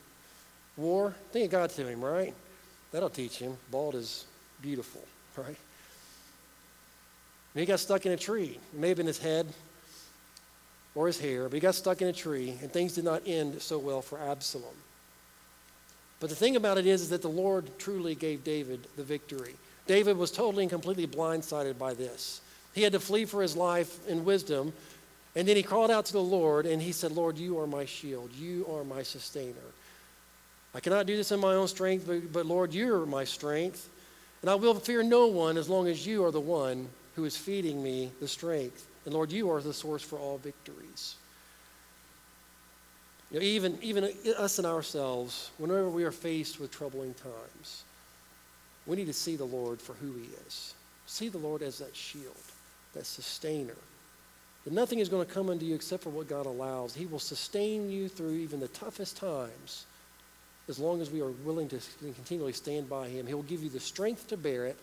wore, 0.75 1.09
I 1.09 1.33
think 1.33 1.45
it 1.45 1.51
got 1.51 1.69
to 1.71 1.87
him, 1.87 2.03
right? 2.03 2.33
That'll 2.91 3.09
teach 3.09 3.37
him. 3.37 3.55
Bald 3.71 3.95
is 3.95 4.25
beautiful, 4.61 5.03
right? 5.37 5.47
And 5.47 5.55
he 7.61 7.65
got 7.65 7.79
stuck 7.79 8.05
in 8.05 8.11
a 8.11 8.17
tree. 8.17 8.59
It 8.73 8.79
may 8.79 8.89
have 8.89 8.97
been 8.97 9.07
his 9.07 9.19
head, 9.19 9.47
or 10.99 11.07
his 11.07 11.17
hair, 11.17 11.43
but 11.43 11.53
he 11.53 11.61
got 11.61 11.75
stuck 11.75 12.01
in 12.01 12.09
a 12.09 12.13
tree, 12.13 12.57
and 12.61 12.69
things 12.69 12.95
did 12.95 13.05
not 13.05 13.21
end 13.25 13.61
so 13.61 13.77
well 13.77 14.01
for 14.01 14.19
Absalom. 14.19 14.75
But 16.19 16.29
the 16.29 16.35
thing 16.35 16.57
about 16.57 16.77
it 16.77 16.85
is, 16.85 17.03
is 17.03 17.09
that 17.11 17.21
the 17.21 17.29
Lord 17.29 17.69
truly 17.79 18.15
gave 18.15 18.43
David 18.43 18.85
the 18.97 19.03
victory. 19.05 19.53
David 19.87 20.17
was 20.17 20.29
totally 20.29 20.63
and 20.63 20.69
completely 20.69 21.07
blindsided 21.07 21.77
by 21.77 21.93
this. 21.93 22.41
He 22.73 22.83
had 22.83 22.91
to 22.91 22.99
flee 22.99 23.23
for 23.23 23.41
his 23.41 23.55
life 23.55 24.05
in 24.09 24.25
wisdom, 24.25 24.73
and 25.37 25.47
then 25.47 25.55
he 25.55 25.63
called 25.63 25.89
out 25.89 26.05
to 26.07 26.11
the 26.11 26.21
Lord, 26.21 26.65
and 26.65 26.81
he 26.81 26.91
said, 26.91 27.13
Lord, 27.13 27.37
you 27.37 27.57
are 27.59 27.67
my 27.67 27.85
shield, 27.85 28.33
you 28.33 28.67
are 28.69 28.83
my 28.83 29.01
sustainer. 29.01 29.55
I 30.75 30.81
cannot 30.81 31.05
do 31.05 31.15
this 31.15 31.31
in 31.31 31.39
my 31.39 31.53
own 31.53 31.69
strength, 31.69 32.07
but, 32.07 32.33
but 32.33 32.45
Lord, 32.45 32.73
you're 32.73 33.05
my 33.05 33.23
strength. 33.23 33.87
And 34.41 34.49
I 34.49 34.55
will 34.55 34.75
fear 34.75 35.01
no 35.01 35.27
one 35.27 35.55
as 35.55 35.69
long 35.69 35.87
as 35.87 36.05
you 36.05 36.25
are 36.25 36.31
the 36.31 36.41
one 36.41 36.89
who 37.15 37.23
is 37.23 37.37
feeding 37.37 37.81
me 37.81 38.11
the 38.19 38.27
strength. 38.27 38.85
And 39.09 39.15
Lord, 39.15 39.31
you 39.31 39.49
are 39.49 39.59
the 39.59 39.73
source 39.73 40.03
for 40.03 40.19
all 40.19 40.37
victories. 40.37 41.15
You 43.31 43.39
know, 43.39 43.43
even, 43.43 43.79
even 43.81 44.07
us 44.37 44.59
and 44.59 44.67
ourselves, 44.67 45.49
whenever 45.57 45.89
we 45.89 46.03
are 46.03 46.11
faced 46.11 46.59
with 46.59 46.69
troubling 46.69 47.15
times, 47.15 47.85
we 48.85 48.97
need 48.97 49.07
to 49.07 49.13
see 49.13 49.35
the 49.35 49.45
Lord 49.45 49.81
for 49.81 49.93
who 49.93 50.13
he 50.13 50.29
is. 50.45 50.75
See 51.07 51.27
the 51.27 51.39
Lord 51.39 51.63
as 51.63 51.79
that 51.79 51.95
shield, 51.95 52.37
that 52.93 53.07
sustainer. 53.07 53.73
That 54.63 54.73
nothing 54.73 54.99
is 54.99 55.09
going 55.09 55.25
to 55.25 55.33
come 55.33 55.49
unto 55.49 55.65
you 55.65 55.73
except 55.73 56.03
for 56.03 56.11
what 56.11 56.29
God 56.29 56.45
allows. 56.45 56.93
He 56.93 57.07
will 57.07 57.17
sustain 57.17 57.89
you 57.89 58.09
through 58.09 58.35
even 58.35 58.59
the 58.59 58.67
toughest 58.67 59.17
times 59.17 59.87
as 60.67 60.77
long 60.77 61.01
as 61.01 61.09
we 61.09 61.21
are 61.21 61.31
willing 61.31 61.67
to 61.69 61.79
continually 62.13 62.53
stand 62.53 62.87
by 62.87 63.07
him. 63.07 63.25
He 63.25 63.33
will 63.33 63.41
give 63.41 63.63
you 63.63 63.69
the 63.69 63.79
strength 63.79 64.27
to 64.27 64.37
bear 64.37 64.67
it 64.67 64.77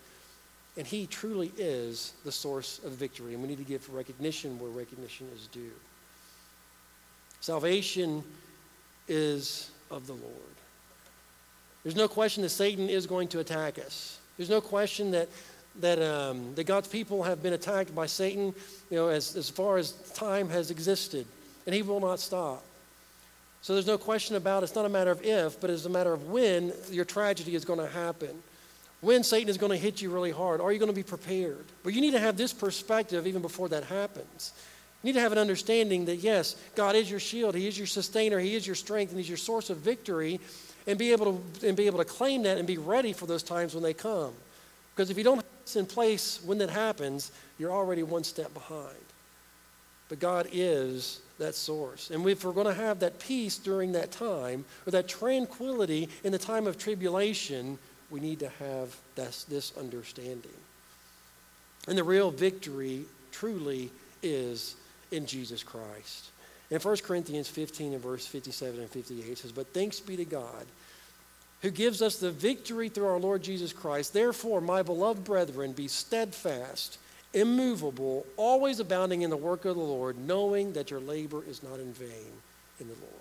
and 0.77 0.87
he 0.87 1.07
truly 1.07 1.53
is 1.57 2.13
the 2.25 2.33
source 2.33 2.81
of 2.85 2.93
victory. 2.93 3.33
And 3.33 3.43
we 3.43 3.49
need 3.49 3.59
to 3.59 3.65
give 3.65 3.93
recognition 3.93 4.59
where 4.59 4.71
recognition 4.71 5.27
is 5.35 5.47
due. 5.47 5.73
Salvation 7.41 8.23
is 9.09 9.71
of 9.91 10.07
the 10.07 10.13
Lord. 10.13 10.35
There's 11.83 11.97
no 11.97 12.09
question 12.09 12.43
that 12.43 12.49
Satan 12.51 12.89
is 12.89 13.07
going 13.07 13.29
to 13.29 13.39
attack 13.39 13.79
us. 13.79 14.19
There's 14.37 14.51
no 14.51 14.61
question 14.61 15.13
that, 15.13 15.29
that, 15.81 16.03
um, 16.03 16.55
that 16.57 16.65
God's 16.65 16.89
people 16.89 17.23
have 17.23 17.43
been 17.43 17.53
attacked 17.53 17.95
by 17.95 18.07
Satan, 18.07 18.55
you 18.91 18.97
know, 18.97 19.09
as, 19.09 19.37
as 19.37 19.49
far 19.49 19.79
as 19.79 19.93
time 20.15 20.49
has 20.49 20.71
existed, 20.71 21.27
and 21.65 21.75
he 21.75 21.83
will 21.83 22.01
not 22.01 22.19
stop. 22.19 22.65
So 23.63 23.73
there's 23.73 23.87
no 23.87 23.99
question 23.99 24.37
about 24.37 24.63
it. 24.63 24.67
It's 24.67 24.75
not 24.75 24.85
a 24.85 24.89
matter 24.89 25.11
of 25.11 25.25
if, 25.25 25.61
but 25.61 25.71
it's 25.71 25.87
a 25.87 25.91
matter 25.91 26.13
of 26.13 26.29
when 26.29 26.73
your 26.91 27.05
tragedy 27.05 27.55
is 27.55 27.65
going 27.65 27.79
to 27.79 27.89
happen. 27.89 28.43
When 29.01 29.23
Satan 29.23 29.49
is 29.49 29.59
going 29.59 29.73
to 29.73 29.79
hit 29.79 30.01
you 30.01 30.11
really 30.11 30.31
hard. 30.31 30.61
Are 30.61 30.73
you 30.73 30.79
going 30.79 30.91
to 30.91 30.97
be 30.97 31.03
prepared? 31.03 31.65
But 31.83 31.93
you 31.93 32.01
need 32.01 32.13
to 32.13 32.21
have 32.21 32.37
this 32.37 32.53
perspective 32.53 33.27
even 33.27 33.43
before 33.43 33.69
that 33.69 33.85
happens. 33.85 34.53
You 35.03 35.09
need 35.09 35.15
to 35.15 35.21
have 35.21 35.33
an 35.33 35.39
understanding 35.39 36.07
that, 36.07 36.17
yes, 36.17 36.57
God 36.75 36.97
is 36.97 37.11
your 37.11 37.21
shield, 37.21 37.55
He 37.55 37.69
is 37.69 37.77
your 37.77 37.87
sustainer, 37.87 38.39
He 38.39 38.55
is 38.55 38.67
your 38.67 38.75
strength, 38.75 39.11
and 39.11 39.19
He's 39.19 39.29
your 39.29 39.37
source 39.37 39.71
of 39.71 39.79
victory, 39.79 40.41
and 40.87 40.99
be 40.99 41.13
able 41.13 41.41
to, 41.61 41.69
and 41.69 41.77
be 41.77 41.87
able 41.87 41.99
to 41.99 42.05
claim 42.05 42.43
that 42.45 42.59
and 42.59 42.67
be 42.67 42.79
ready 42.79 43.13
for 43.13 43.27
those 43.27 43.43
times 43.43 43.75
when 43.75 43.83
they 43.83 43.95
come. 43.95 44.33
Because 44.95 45.11
if 45.11 45.19
you 45.19 45.25
don't 45.25 45.37
have 45.37 45.45
this 45.65 45.77
in 45.77 45.87
place 45.87 46.41
when 46.45 46.59
that 46.59 46.71
happens, 46.71 47.31
you're 47.59 47.73
already 47.73 48.03
one 48.03 48.25
step 48.25 48.53
behind. 48.55 48.97
But 50.09 50.21
God 50.21 50.49
is 50.53 51.21
that 51.39 51.55
source. 51.55 52.11
And 52.11 52.27
if 52.29 52.45
we're 52.45 52.53
going 52.53 52.67
to 52.67 52.75
have 52.75 53.01
that 53.01 53.19
peace 53.19 53.59
during 53.59 53.93
that 53.93 54.11
time, 54.11 54.65
or 54.87 54.93
that 54.93 55.07
tranquility 55.09 56.09
in 56.25 56.33
the 56.33 56.39
time 56.39 56.67
of 56.67 56.79
tribulation, 56.79 57.79
we 58.11 58.21
need 58.21 58.41
to 58.41 58.49
have 58.49 58.97
this, 59.15 59.45
this 59.45 59.77
understanding. 59.77 60.51
And 61.89 61.97
the 61.97 62.05
real 62.05 62.31
victory 62.31 63.05
truly 63.33 63.91
is 64.23 64.77
in 65.11 65.27
Jesus 65.27 65.63
Christ. 65.63 66.31
In 66.71 66.81
1 66.81 66.97
Corinthians 66.99 67.49
15 67.49 67.93
and 67.95 68.03
verse 68.03 68.27
57 68.27 68.81
and 68.81 68.91
58 68.91 69.25
it 69.27 69.39
says, 69.39 69.53
But 69.53 69.69
thanks 69.69 70.01
be 70.01 70.17
to 70.17 70.25
God 70.25 70.67
who 71.63 71.71
gives 71.71 72.03
us 72.03 72.19
the 72.19 72.31
victory 72.31 72.89
through 72.89 73.07
our 73.07 73.19
Lord 73.19 73.43
Jesus 73.43 73.73
Christ. 73.73 74.13
Therefore, 74.13 74.61
my 74.61 74.83
beloved 74.83 75.25
brethren, 75.25 75.73
be 75.73 75.89
steadfast 75.89 76.99
immovable, 77.35 78.27
always 78.37 78.81
abounding 78.81 79.23
in 79.23 79.31
the 79.31 79.37
work 79.37 79.65
of 79.65 79.77
the 79.77 79.83
Lord, 79.83 80.17
knowing 80.19 80.73
that 80.73 80.91
your 80.91 81.01
labor 81.01 81.43
is 81.47 81.63
not 81.63 81.79
in 81.79 81.93
vain 81.93 82.33
in 82.81 82.89
the 82.89 82.95
Lord. 82.95 83.13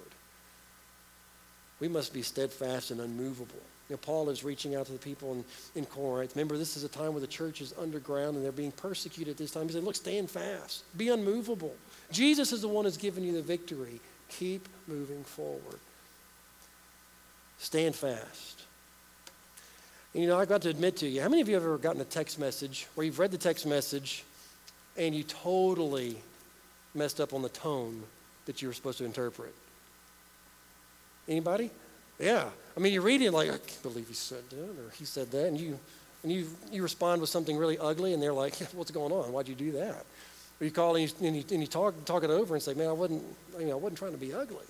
We 1.80 1.88
must 1.88 2.14
be 2.14 2.22
steadfast 2.22 2.92
and 2.92 3.02
unmovable. 3.02 3.62
You 3.90 3.94
know, 3.94 3.98
Paul 3.98 4.30
is 4.30 4.44
reaching 4.44 4.76
out 4.76 4.88
to 4.88 4.94
the 4.94 5.00
people 5.00 5.34
in, 5.34 5.46
in 5.76 5.86
Corinth. 5.86 6.36
Remember, 6.36 6.58
this 6.58 6.76
is 6.76 6.84
a 6.84 6.90
time 6.90 7.12
where 7.12 7.22
the 7.22 7.28
church 7.28 7.62
is 7.62 7.74
underground 7.80 8.36
and 8.36 8.44
they're 8.44 8.52
being 8.52 8.72
persecuted 8.72 9.32
at 9.32 9.38
this 9.38 9.52
time. 9.52 9.68
He 9.68 9.74
said, 9.74 9.84
Look, 9.84 9.96
stand 9.96 10.30
fast, 10.30 10.84
be 10.98 11.10
unmovable. 11.10 11.76
Jesus 12.12 12.52
is 12.52 12.62
the 12.62 12.68
one 12.68 12.86
who's 12.86 12.98
given 12.98 13.24
you 13.24 13.34
the 13.34 13.44
victory. 13.44 14.00
Keep 14.30 14.68
moving 14.88 15.24
forward. 15.24 15.80
Stand 17.60 17.96
fast. 17.96 18.64
And, 20.14 20.24
you 20.24 20.30
know, 20.30 20.40
I've 20.40 20.50
got 20.50 20.64
to 20.64 20.70
admit 20.70 20.98
to 20.98 21.08
you, 21.08 21.22
how 21.22 21.30
many 21.30 21.42
of 21.42 21.48
you 21.48 21.54
have 21.54 21.64
ever 21.64 21.78
gotten 21.78 22.02
a 22.02 22.06
text 22.06 22.40
message 22.40 22.88
where 22.96 23.06
you've 23.06 23.20
read 23.20 23.32
the 23.32 23.38
text 23.38 23.68
message 23.68 24.24
and 24.98 25.14
you 25.14 25.24
totally 25.24 26.18
messed 26.96 27.22
up 27.22 27.34
on 27.34 27.44
the 27.44 27.50
tone 27.50 28.02
that 28.46 28.62
you 28.62 28.68
were 28.68 28.74
supposed 28.74 28.98
to 28.98 29.06
interpret? 29.06 29.54
Anybody? 31.28 31.70
Yeah. 32.20 32.50
I 32.76 32.80
mean, 32.80 32.94
you 32.94 33.02
read 33.02 33.22
it 33.22 33.32
like, 33.32 33.50
I 33.50 33.58
can't 33.58 33.84
believe 33.84 34.08
he 34.08 34.14
said 34.14 34.50
that, 34.50 34.58
or 34.58 34.92
he 34.98 35.06
said 35.06 35.32
that, 35.32 35.48
and 35.48 35.60
you 35.60 35.80
and 36.24 36.32
you 36.32 36.48
you 36.72 36.82
respond 36.82 37.22
with 37.22 37.30
something 37.30 37.56
really 37.56 37.78
ugly, 37.78 38.14
and 38.14 38.22
they're 38.22 38.34
like, 38.34 38.56
"What's 38.74 38.92
going 38.92 39.12
on? 39.12 39.32
Why'd 39.32 39.48
you 39.48 39.56
do 39.56 39.72
that?" 39.74 40.06
Or 40.60 40.66
you 40.66 40.72
call 40.72 40.96
and 40.96 41.10
you, 41.22 41.28
and 41.28 41.36
you, 41.36 41.44
and 41.52 41.62
you 41.62 41.68
talk 41.68 41.94
talk 42.06 42.24
it 42.24 42.30
over 42.30 42.56
and 42.56 42.64
say, 42.64 42.74
"Man, 42.74 42.88
I 42.88 42.94
wasn't 42.94 43.24
you 43.60 43.68
know, 43.68 43.74
I 43.74 43.76
wasn't 43.76 44.00
trying 44.00 44.14
to 44.14 44.18
be 44.18 44.34
ugly." 44.34 44.66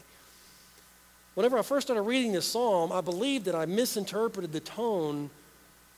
Whenever 1.36 1.58
I 1.58 1.64
first 1.64 1.88
started 1.88 2.04
reading 2.04 2.32
this 2.32 2.46
psalm, 2.46 2.92
I 2.92 3.02
believed 3.02 3.46
that 3.46 3.56
I 3.56 3.66
misinterpreted 3.66 4.54
the 4.54 4.62
tone 4.62 5.30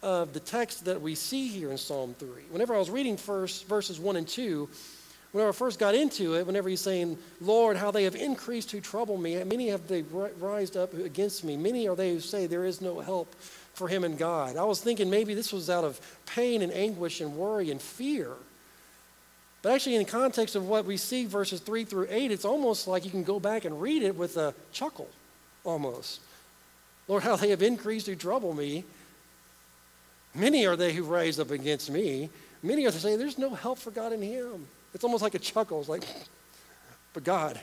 of 0.01 0.33
the 0.33 0.39
text 0.39 0.85
that 0.85 1.01
we 1.01 1.15
see 1.15 1.47
here 1.47 1.71
in 1.71 1.77
Psalm 1.77 2.15
3. 2.17 2.27
Whenever 2.49 2.75
I 2.75 2.79
was 2.79 2.89
reading 2.89 3.17
first 3.17 3.67
verses 3.67 3.99
1 3.99 4.15
and 4.15 4.27
2, 4.27 4.67
whenever 5.31 5.49
I 5.49 5.53
first 5.53 5.79
got 5.79 5.95
into 5.95 6.35
it, 6.35 6.45
whenever 6.45 6.69
he's 6.69 6.81
saying, 6.81 7.17
Lord, 7.41 7.77
how 7.77 7.91
they 7.91 8.05
have 8.05 8.15
increased 8.15 8.71
who 8.71 8.81
trouble 8.81 9.17
me, 9.17 9.43
many 9.43 9.69
have 9.69 9.87
they 9.87 10.01
rised 10.01 10.77
up 10.77 10.93
against 10.93 11.43
me, 11.43 11.57
many 11.57 11.87
are 11.87 11.95
they 11.95 12.13
who 12.13 12.19
say 12.19 12.45
there 12.45 12.65
is 12.65 12.81
no 12.81 12.99
help 12.99 13.35
for 13.73 13.87
him 13.87 14.03
in 14.03 14.15
God. 14.15 14.57
I 14.57 14.63
was 14.63 14.81
thinking 14.81 15.09
maybe 15.09 15.33
this 15.33 15.53
was 15.53 15.69
out 15.69 15.83
of 15.83 15.99
pain 16.25 16.61
and 16.61 16.73
anguish 16.73 17.21
and 17.21 17.35
worry 17.35 17.69
and 17.69 17.81
fear. 17.81 18.31
But 19.61 19.73
actually, 19.73 19.95
in 19.95 20.03
the 20.03 20.09
context 20.09 20.55
of 20.55 20.67
what 20.67 20.85
we 20.85 20.97
see, 20.97 21.25
verses 21.25 21.59
3 21.59 21.83
through 21.83 22.07
8, 22.09 22.31
it's 22.31 22.45
almost 22.45 22.87
like 22.87 23.05
you 23.05 23.11
can 23.11 23.23
go 23.23 23.39
back 23.39 23.65
and 23.65 23.81
read 23.81 24.01
it 24.01 24.15
with 24.15 24.37
a 24.37 24.53
chuckle 24.71 25.09
almost. 25.63 26.21
Lord, 27.07 27.23
how 27.23 27.35
they 27.35 27.49
have 27.49 27.61
increased 27.61 28.07
who 28.07 28.15
trouble 28.15 28.53
me. 28.53 28.83
Many 30.33 30.65
are 30.65 30.75
they 30.75 30.93
who 30.93 31.03
rise 31.03 31.39
up 31.39 31.51
against 31.51 31.89
me. 31.89 32.29
Many 32.61 32.85
are 32.85 32.91
they 32.91 32.99
say, 32.99 33.15
There's 33.15 33.37
no 33.37 33.55
help 33.55 33.79
for 33.79 33.91
God 33.91 34.13
in 34.13 34.21
him. 34.21 34.67
It's 34.93 35.03
almost 35.03 35.23
like 35.23 35.35
a 35.35 35.39
chuckle. 35.39 35.79
It's 35.79 35.89
like, 35.89 36.03
but 37.13 37.23
God, 37.23 37.59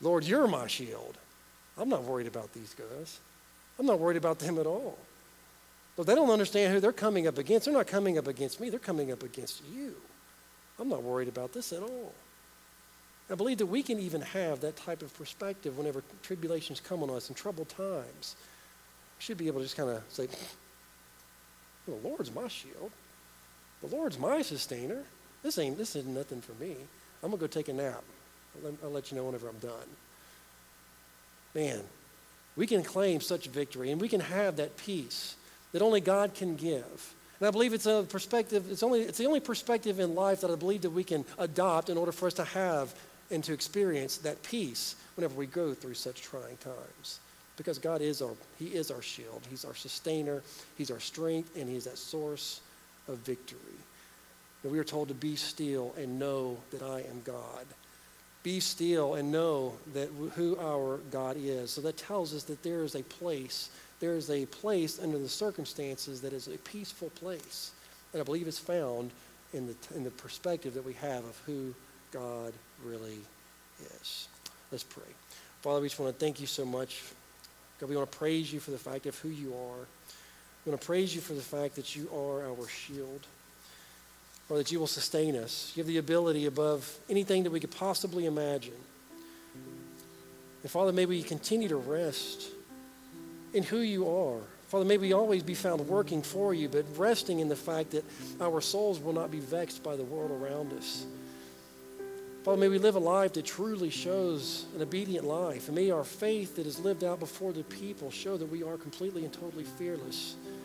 Lord, 0.00 0.24
you're 0.24 0.46
my 0.46 0.66
shield. 0.66 1.16
I'm 1.78 1.88
not 1.88 2.04
worried 2.04 2.26
about 2.26 2.52
these 2.52 2.74
guys. 2.74 3.20
I'm 3.78 3.86
not 3.86 3.98
worried 3.98 4.16
about 4.16 4.38
them 4.38 4.58
at 4.58 4.66
all. 4.66 4.98
But 5.96 6.06
they 6.06 6.14
don't 6.14 6.30
understand 6.30 6.72
who 6.72 6.80
they're 6.80 6.92
coming 6.92 7.26
up 7.26 7.38
against. 7.38 7.66
They're 7.66 7.74
not 7.74 7.86
coming 7.86 8.18
up 8.18 8.26
against 8.26 8.60
me, 8.60 8.70
they're 8.70 8.78
coming 8.78 9.12
up 9.12 9.22
against 9.22 9.62
you. 9.72 9.94
I'm 10.78 10.88
not 10.88 11.02
worried 11.02 11.28
about 11.28 11.52
this 11.52 11.72
at 11.72 11.82
all. 11.82 12.12
I 13.30 13.34
believe 13.34 13.58
that 13.58 13.66
we 13.66 13.82
can 13.82 13.98
even 13.98 14.20
have 14.20 14.60
that 14.60 14.76
type 14.76 15.02
of 15.02 15.16
perspective 15.16 15.78
whenever 15.78 16.02
tribulations 16.22 16.80
come 16.80 17.02
on 17.02 17.10
us 17.10 17.28
and 17.28 17.36
troubled 17.36 17.68
times. 17.68 18.36
We 19.18 19.22
should 19.24 19.38
be 19.38 19.48
able 19.48 19.60
to 19.60 19.64
just 19.64 19.76
kind 19.76 19.90
of 19.90 20.02
say, 20.08 20.28
the 21.86 21.94
Lord's 21.94 22.32
my 22.32 22.46
shield. 22.46 22.92
The 23.82 23.88
Lord's 23.88 24.18
my 24.18 24.42
sustainer. 24.42 25.02
This 25.46 25.58
ain't 25.58 25.78
this 25.78 25.94
is 25.94 26.04
nothing 26.04 26.40
for 26.40 26.60
me. 26.60 26.74
I'm 27.22 27.30
gonna 27.30 27.40
go 27.40 27.46
take 27.46 27.68
a 27.68 27.72
nap. 27.72 28.02
I'll 28.64 28.72
I'll 28.82 28.90
let 28.90 29.12
you 29.12 29.16
know 29.16 29.26
whenever 29.26 29.48
I'm 29.48 29.58
done. 29.58 29.88
Man, 31.54 31.82
we 32.56 32.66
can 32.66 32.82
claim 32.82 33.20
such 33.20 33.46
victory 33.46 33.92
and 33.92 34.00
we 34.00 34.08
can 34.08 34.18
have 34.18 34.56
that 34.56 34.76
peace 34.76 35.36
that 35.70 35.82
only 35.82 36.00
God 36.00 36.34
can 36.34 36.56
give. 36.56 37.14
And 37.38 37.46
I 37.46 37.52
believe 37.52 37.74
it's 37.74 37.86
a 37.86 38.04
perspective, 38.08 38.66
it's 38.72 38.82
only 38.82 39.02
it's 39.02 39.18
the 39.18 39.26
only 39.26 39.38
perspective 39.38 40.00
in 40.00 40.16
life 40.16 40.40
that 40.40 40.50
I 40.50 40.56
believe 40.56 40.82
that 40.82 40.90
we 40.90 41.04
can 41.04 41.24
adopt 41.38 41.90
in 41.90 41.96
order 41.96 42.10
for 42.10 42.26
us 42.26 42.34
to 42.34 42.44
have 42.44 42.92
and 43.30 43.44
to 43.44 43.52
experience 43.52 44.16
that 44.18 44.42
peace 44.42 44.96
whenever 45.14 45.36
we 45.36 45.46
go 45.46 45.74
through 45.74 45.94
such 45.94 46.22
trying 46.22 46.56
times. 46.56 47.20
Because 47.56 47.78
God 47.78 48.02
is 48.02 48.20
our, 48.20 48.34
He 48.58 48.66
is 48.66 48.90
our 48.90 49.00
shield. 49.00 49.42
He's 49.48 49.64
our 49.64 49.76
sustainer. 49.76 50.42
He's 50.76 50.90
our 50.90 50.98
strength, 50.98 51.56
and 51.56 51.68
He's 51.68 51.84
that 51.84 51.98
source 51.98 52.62
of 53.06 53.18
victory. 53.18 53.78
And 54.62 54.72
we 54.72 54.78
are 54.78 54.84
told 54.84 55.08
to 55.08 55.14
be 55.14 55.36
still 55.36 55.94
and 55.96 56.18
know 56.18 56.56
that 56.70 56.82
I 56.82 57.00
am 57.00 57.22
God. 57.24 57.66
Be 58.42 58.60
still 58.60 59.14
and 59.14 59.30
know 59.30 59.74
that 59.92 60.08
who 60.34 60.56
our 60.58 60.98
God 61.10 61.36
is. 61.38 61.70
So 61.70 61.80
that 61.82 61.96
tells 61.96 62.34
us 62.34 62.44
that 62.44 62.62
there 62.62 62.82
is 62.82 62.94
a 62.94 63.02
place, 63.02 63.70
there 64.00 64.14
is 64.14 64.30
a 64.30 64.46
place 64.46 65.00
under 65.00 65.18
the 65.18 65.28
circumstances 65.28 66.20
that 66.20 66.32
is 66.32 66.48
a 66.48 66.58
peaceful 66.58 67.10
place. 67.10 67.72
And 68.12 68.20
I 68.20 68.24
believe 68.24 68.46
is 68.46 68.58
found 68.58 69.10
in 69.52 69.66
the, 69.66 69.76
in 69.94 70.04
the 70.04 70.10
perspective 70.10 70.74
that 70.74 70.84
we 70.84 70.94
have 70.94 71.24
of 71.24 71.40
who 71.46 71.74
God 72.12 72.52
really 72.84 73.18
is. 74.00 74.28
Let's 74.70 74.84
pray. 74.84 75.04
Father, 75.62 75.80
we 75.80 75.88
just 75.88 76.00
want 76.00 76.16
to 76.16 76.24
thank 76.24 76.40
you 76.40 76.46
so 76.46 76.64
much 76.64 77.02
God, 77.78 77.90
we 77.90 77.96
want 77.96 78.10
to 78.10 78.18
praise 78.18 78.52
you 78.52 78.60
for 78.60 78.70
the 78.70 78.78
fact 78.78 79.06
of 79.06 79.18
who 79.18 79.28
you 79.28 79.50
are. 79.50 79.86
We 80.64 80.70
want 80.70 80.80
to 80.80 80.86
praise 80.86 81.14
you 81.14 81.20
for 81.20 81.34
the 81.34 81.42
fact 81.42 81.76
that 81.76 81.94
you 81.94 82.08
are 82.08 82.48
our 82.48 82.66
shield, 82.68 83.26
or 84.48 84.58
that 84.58 84.70
you 84.70 84.78
will 84.78 84.86
sustain 84.86 85.36
us. 85.36 85.72
You 85.74 85.82
have 85.82 85.88
the 85.88 85.98
ability 85.98 86.46
above 86.46 86.98
anything 87.08 87.42
that 87.44 87.50
we 87.50 87.60
could 87.60 87.72
possibly 87.72 88.26
imagine. 88.26 88.74
And 90.62 90.70
Father, 90.70 90.92
may 90.92 91.06
we 91.06 91.22
continue 91.22 91.68
to 91.68 91.76
rest 91.76 92.48
in 93.52 93.62
who 93.62 93.78
you 93.78 94.08
are. 94.08 94.40
Father, 94.68 94.84
may 94.84 94.98
we 94.98 95.12
always 95.12 95.42
be 95.42 95.54
found 95.54 95.80
working 95.86 96.22
for 96.22 96.52
you, 96.52 96.68
but 96.68 96.84
resting 96.96 97.38
in 97.38 97.48
the 97.48 97.56
fact 97.56 97.92
that 97.92 98.04
our 98.40 98.60
souls 98.60 98.98
will 99.00 99.12
not 99.12 99.30
be 99.30 99.38
vexed 99.38 99.82
by 99.82 99.96
the 99.96 100.02
world 100.04 100.30
around 100.30 100.72
us. 100.72 101.06
Father, 102.44 102.58
may 102.58 102.68
we 102.68 102.78
live 102.78 102.94
a 102.94 103.00
life 103.00 103.32
that 103.32 103.44
truly 103.44 103.90
shows 103.90 104.66
an 104.76 104.82
obedient 104.82 105.26
life. 105.26 105.66
And 105.66 105.76
may 105.76 105.90
our 105.90 106.04
faith 106.04 106.56
that 106.56 106.66
is 106.66 106.78
lived 106.78 107.02
out 107.02 107.18
before 107.18 107.52
the 107.52 107.64
people 107.64 108.10
show 108.10 108.36
that 108.36 108.46
we 108.46 108.62
are 108.62 108.76
completely 108.76 109.24
and 109.24 109.32
totally 109.32 109.64
fearless 109.64 110.36